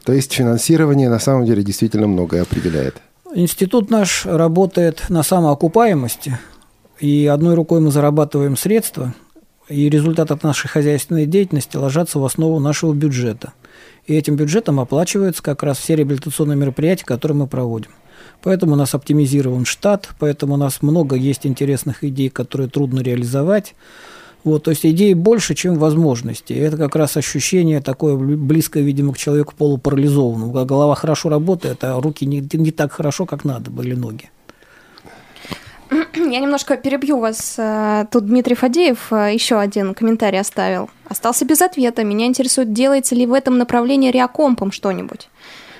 [0.04, 2.96] То есть финансирование на самом деле действительно многое определяет.
[3.34, 6.38] Институт наш работает на самоокупаемости,
[7.00, 9.14] и одной рукой мы зарабатываем средства,
[9.68, 13.52] и результаты нашей хозяйственной деятельности ложатся в основу нашего бюджета.
[14.06, 17.90] И этим бюджетом оплачиваются как раз все реабилитационные мероприятия, которые мы проводим.
[18.42, 23.74] Поэтому у нас оптимизирован штат, поэтому у нас много есть интересных идей, которые трудно реализовать.
[24.44, 26.54] Вот, то есть идей больше, чем возможностей.
[26.54, 30.52] Это как раз ощущение такое близкое, видимо, к человеку полупарализованному.
[30.64, 34.30] Голова хорошо работает, а руки не, не так хорошо, как надо были ноги.
[36.14, 37.54] Я немножко перебью вас.
[37.58, 40.90] Э, тут Дмитрий Фадеев э, еще один комментарий оставил.
[41.08, 42.04] Остался без ответа.
[42.04, 45.28] Меня интересует, делается ли в этом направлении реакомпом что-нибудь?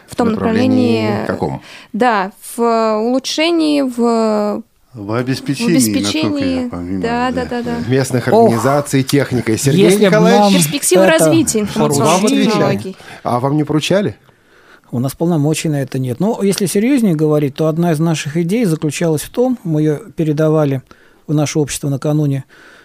[0.07, 1.03] В том направлении...
[1.03, 1.27] направлении...
[1.27, 1.63] Каком?
[1.93, 4.63] Да, в улучшении, в
[4.95, 7.77] в обеспечении, в обеспечении я понимаю, да, да, да, да.
[7.89, 9.57] Местных организаций, Ох, техникой.
[9.57, 10.59] Сергей Если Николаевич...
[10.59, 12.97] Перспективы развития информационных технологий.
[13.23, 14.17] А вам не поручали?
[14.93, 16.21] У нас полномочий на это нет.
[16.21, 20.83] Но если серьезнее говорить, то одна из наших идей заключалась в том, мы ее передавали
[21.27, 22.45] в наше общество накануне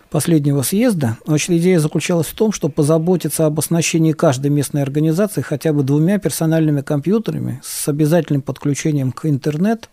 [0.10, 1.18] последнего съезда.
[1.26, 6.18] Значит, идея заключалась в том, чтобы позаботиться об оснащении каждой местной организации хотя бы двумя
[6.18, 9.90] персональными компьютерами с обязательным подключением к интернету,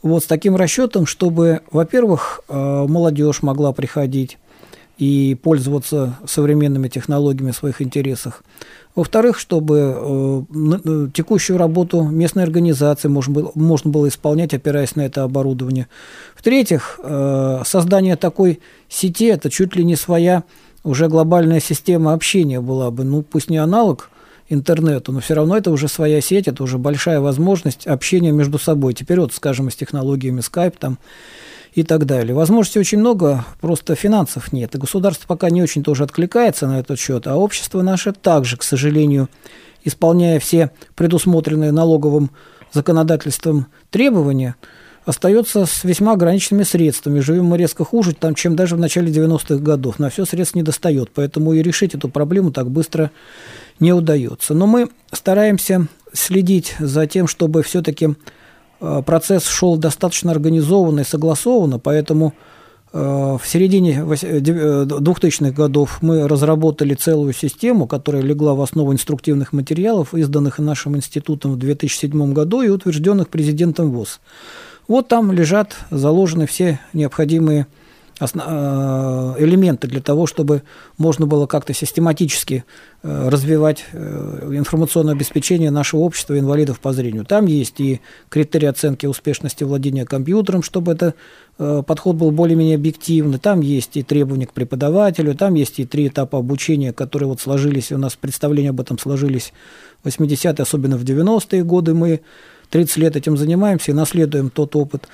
[0.00, 4.38] Вот с таким расчетом, чтобы, во-первых, э, молодежь могла приходить
[4.98, 8.44] и пользоваться современными технологиями в своих интересах.
[8.94, 10.42] Во-вторых, чтобы э,
[10.84, 15.88] э, текущую работу местной организации можно было, можно было исполнять, опираясь на это оборудование.
[16.34, 17.00] В-третьих,
[17.64, 20.44] создание такой сети– это чуть ли не своя
[20.84, 24.10] уже глобальная система общения была бы, ну пусть не аналог
[24.48, 28.92] интернету, но все равно это уже своя сеть, это уже большая возможность общения между собой.
[28.92, 30.98] Теперь вот, скажем, с технологиями Skype там
[31.74, 32.34] и так далее.
[32.34, 34.74] Возможностей очень много, просто финансов нет.
[34.74, 38.62] И государство пока не очень тоже откликается на этот счет, а общество наше также, к
[38.62, 39.28] сожалению,
[39.84, 42.30] исполняя все предусмотренные налоговым
[42.72, 44.56] законодательством требования,
[45.04, 47.20] остается с весьма ограниченными средствами.
[47.20, 49.98] Живем мы резко хуже, там, чем даже в начале 90-х годов.
[49.98, 53.10] На все средств не достает, поэтому и решить эту проблему так быстро
[53.80, 54.54] не удается.
[54.54, 58.14] Но мы стараемся следить за тем, чтобы все-таки
[59.06, 62.34] процесс шел достаточно организованно и согласованно, поэтому
[62.92, 69.52] э, в середине 2000-х э, годов мы разработали целую систему, которая легла в основу инструктивных
[69.52, 74.20] материалов, изданных нашим институтом в 2007 году и утвержденных президентом ВОЗ.
[74.88, 77.81] Вот там лежат заложены все необходимые Э,
[78.30, 80.62] элементы для того, чтобы
[80.98, 82.64] можно было как-то систематически
[83.02, 87.24] э, развивать э, информационное обеспечение нашего общества инвалидов по зрению.
[87.24, 91.14] Там есть и критерии оценки успешности владения компьютером, чтобы это
[91.58, 93.38] подход был более-менее объективный.
[93.38, 97.92] Там есть и требования к преподавателю, там есть и три этапа обучения, которые вот сложились,
[97.92, 99.52] у нас представления об этом сложились
[100.02, 101.94] в 80-е, особенно в 90-е годы.
[101.94, 102.20] Мы
[102.72, 105.06] 30 лет этим занимаемся и наследуем тот опыт.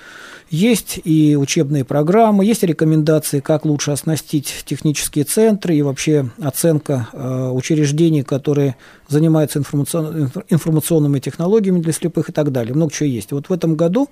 [0.51, 7.51] Есть и учебные программы, есть рекомендации, как лучше оснастить технические центры и вообще оценка э,
[7.51, 8.76] учреждений, которые
[9.09, 12.74] занимаются информацион, информационными технологиями для слепых и так далее.
[12.74, 13.32] Много чего есть.
[13.32, 14.09] Вот в этом году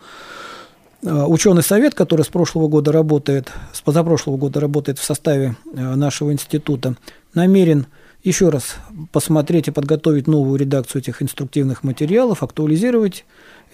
[1.03, 5.95] э, ученый совет, который с прошлого года работает, с позапрошлого года работает в составе э,
[5.95, 6.97] нашего института,
[7.33, 7.87] намерен
[8.23, 8.77] еще раз
[9.13, 13.25] посмотреть и подготовить новую редакцию этих инструктивных материалов, актуализировать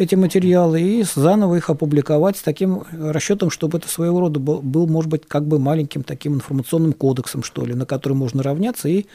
[0.02, 4.86] эти материалы и заново их опубликовать с таким расчетом, чтобы это своего рода был, был,
[4.86, 9.06] может быть, как бы маленьким таким информационным кодексом, что ли, на который можно равняться и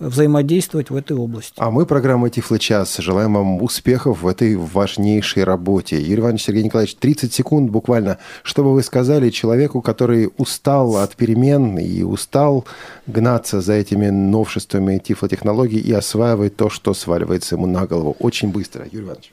[0.00, 1.54] взаимодействовать в этой области.
[1.56, 6.00] А мы, программа «Тифло час», желаем вам успехов в этой важнейшей работе.
[6.00, 11.14] Юрий Иванович Сергей Николаевич, 30 секунд буквально, что бы вы сказали человеку, который устал от
[11.14, 12.66] перемен и устал
[13.06, 18.84] гнаться за этими новшествами тифлотехнологий и осваивать то, что сваливается ему на голову очень быстро.
[18.90, 19.32] Юрий Иванович.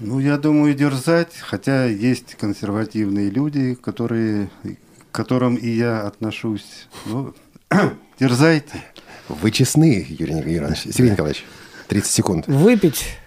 [0.00, 4.48] Ну, я думаю, дерзать, хотя есть консервативные люди, которые,
[5.10, 6.88] к которым и я отношусь.
[7.04, 7.34] Ну,
[8.18, 8.82] дерзайте.
[9.28, 10.84] Вы честны, Юрий Николаевич.
[10.90, 11.44] Сергей Николаевич,
[11.88, 12.46] 30 секунд.
[12.48, 13.19] Выпить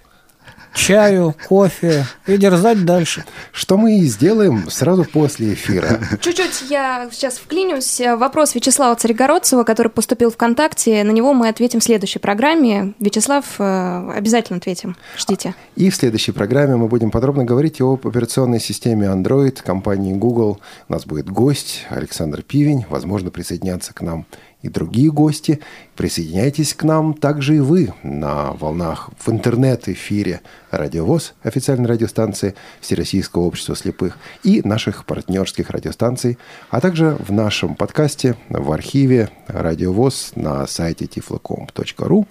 [0.74, 3.26] чаю, кофе и дерзать дальше.
[3.52, 6.00] Что мы и сделаем сразу после эфира.
[6.22, 8.02] Чуть-чуть я сейчас вклинюсь.
[8.18, 12.94] Вопрос Вячеслава Царегородцева, который поступил ВКонтакте, на него мы ответим в следующей программе.
[13.00, 14.96] Вячеслав, э, обязательно ответим.
[15.18, 15.56] Ждите.
[15.76, 20.60] И в следующей программе мы будем подробно говорить об операционной системе Android компании Google.
[20.88, 24.26] У нас будет гость Александр Пивень, возможно, присоединяться к нам
[24.64, 25.60] и другие гости.
[25.96, 30.42] Присоединяйтесь к нам также и вы на волнах в интернет-эфире
[30.72, 36.40] «Радиовоз», официальной радиостанции Всероссийского общества слепых, и наших партнерских радиостанций,
[36.72, 42.26] а также в нашем подкасте в архиве «Радиовоз» на сайте tiflocom.ru.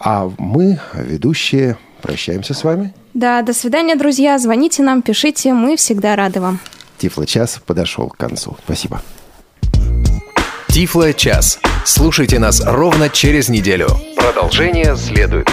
[0.00, 2.94] А мы, ведущие, прощаемся с вами.
[3.12, 4.38] Да, до свидания, друзья.
[4.38, 6.58] Звоните нам, пишите, мы всегда рады вам.
[6.98, 8.56] Тифло-час подошел к концу.
[8.64, 9.02] Спасибо.
[10.72, 11.58] Тифло час.
[11.84, 13.88] Слушайте нас ровно через неделю.
[14.14, 15.48] Продолжение следует.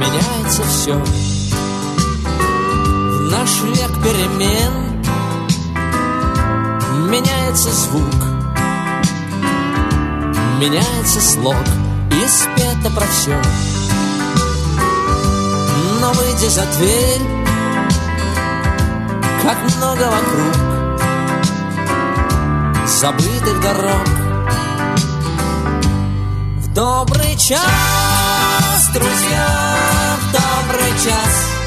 [0.00, 0.94] Меняется все
[2.24, 5.02] в наш век перемен.
[7.10, 8.27] Меняется звук
[10.58, 11.54] меняется слог
[12.10, 13.36] и спето про все.
[16.00, 17.22] Но выйдя за дверь,
[19.42, 20.68] как много вокруг
[22.86, 24.08] забытых дорог.
[26.56, 29.46] В добрый час, друзья,
[30.20, 31.57] в добрый час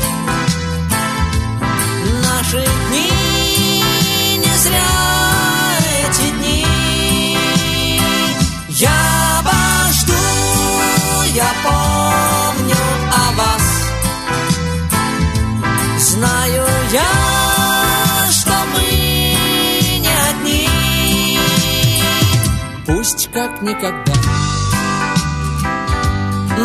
[16.22, 19.36] знаю я, что мы
[19.99, 21.39] не одни.
[22.86, 24.13] Пусть как никогда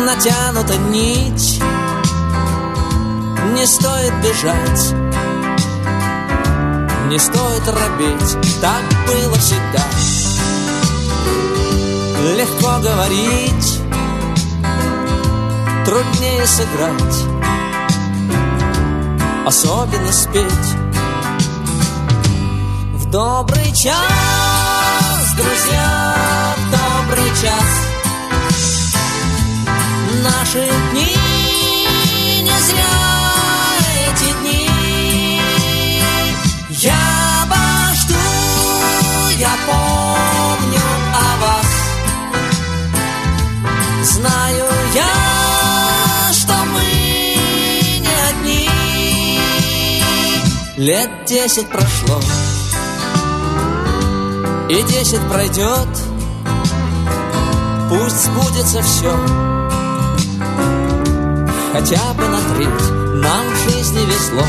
[0.05, 1.59] натянута нить,
[3.55, 4.93] не стоит бежать,
[7.09, 9.83] не стоит робить, так было всегда.
[12.35, 13.79] Легко говорить,
[15.83, 17.36] труднее сыграть
[19.47, 20.75] Особенно спеть.
[22.95, 26.15] В добрый час, друзья,
[26.57, 27.87] в добрый час.
[30.21, 31.26] Наши дни
[50.87, 52.17] Лет десять прошло
[54.69, 55.89] И десять пройдет.
[57.89, 59.13] Пусть сбудется все
[61.73, 62.89] Хотя бы на треть
[63.21, 64.45] Нам в жизни везло.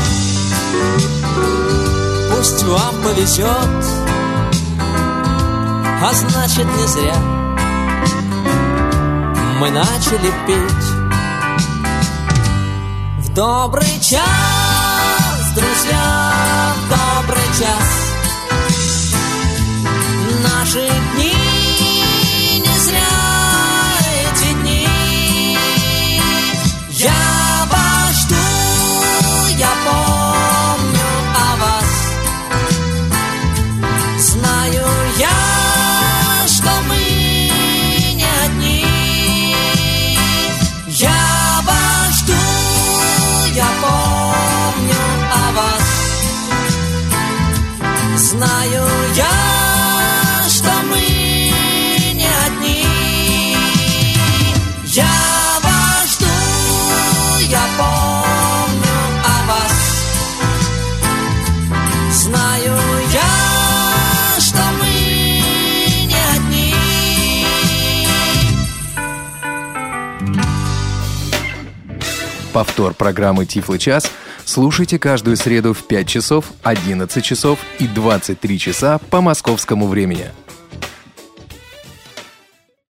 [2.33, 3.85] Пусть вам повезет
[6.01, 7.17] А значит не зря.
[9.59, 10.87] Мы начали петь
[13.17, 16.28] В добрый час, друзья,
[17.49, 18.13] добрый час.
[20.43, 21.38] Наши дни
[72.59, 74.11] Повтор программы «Тифлы час»
[74.43, 80.25] слушайте каждую среду в 5 часов, 11 часов и 23 часа по московскому времени.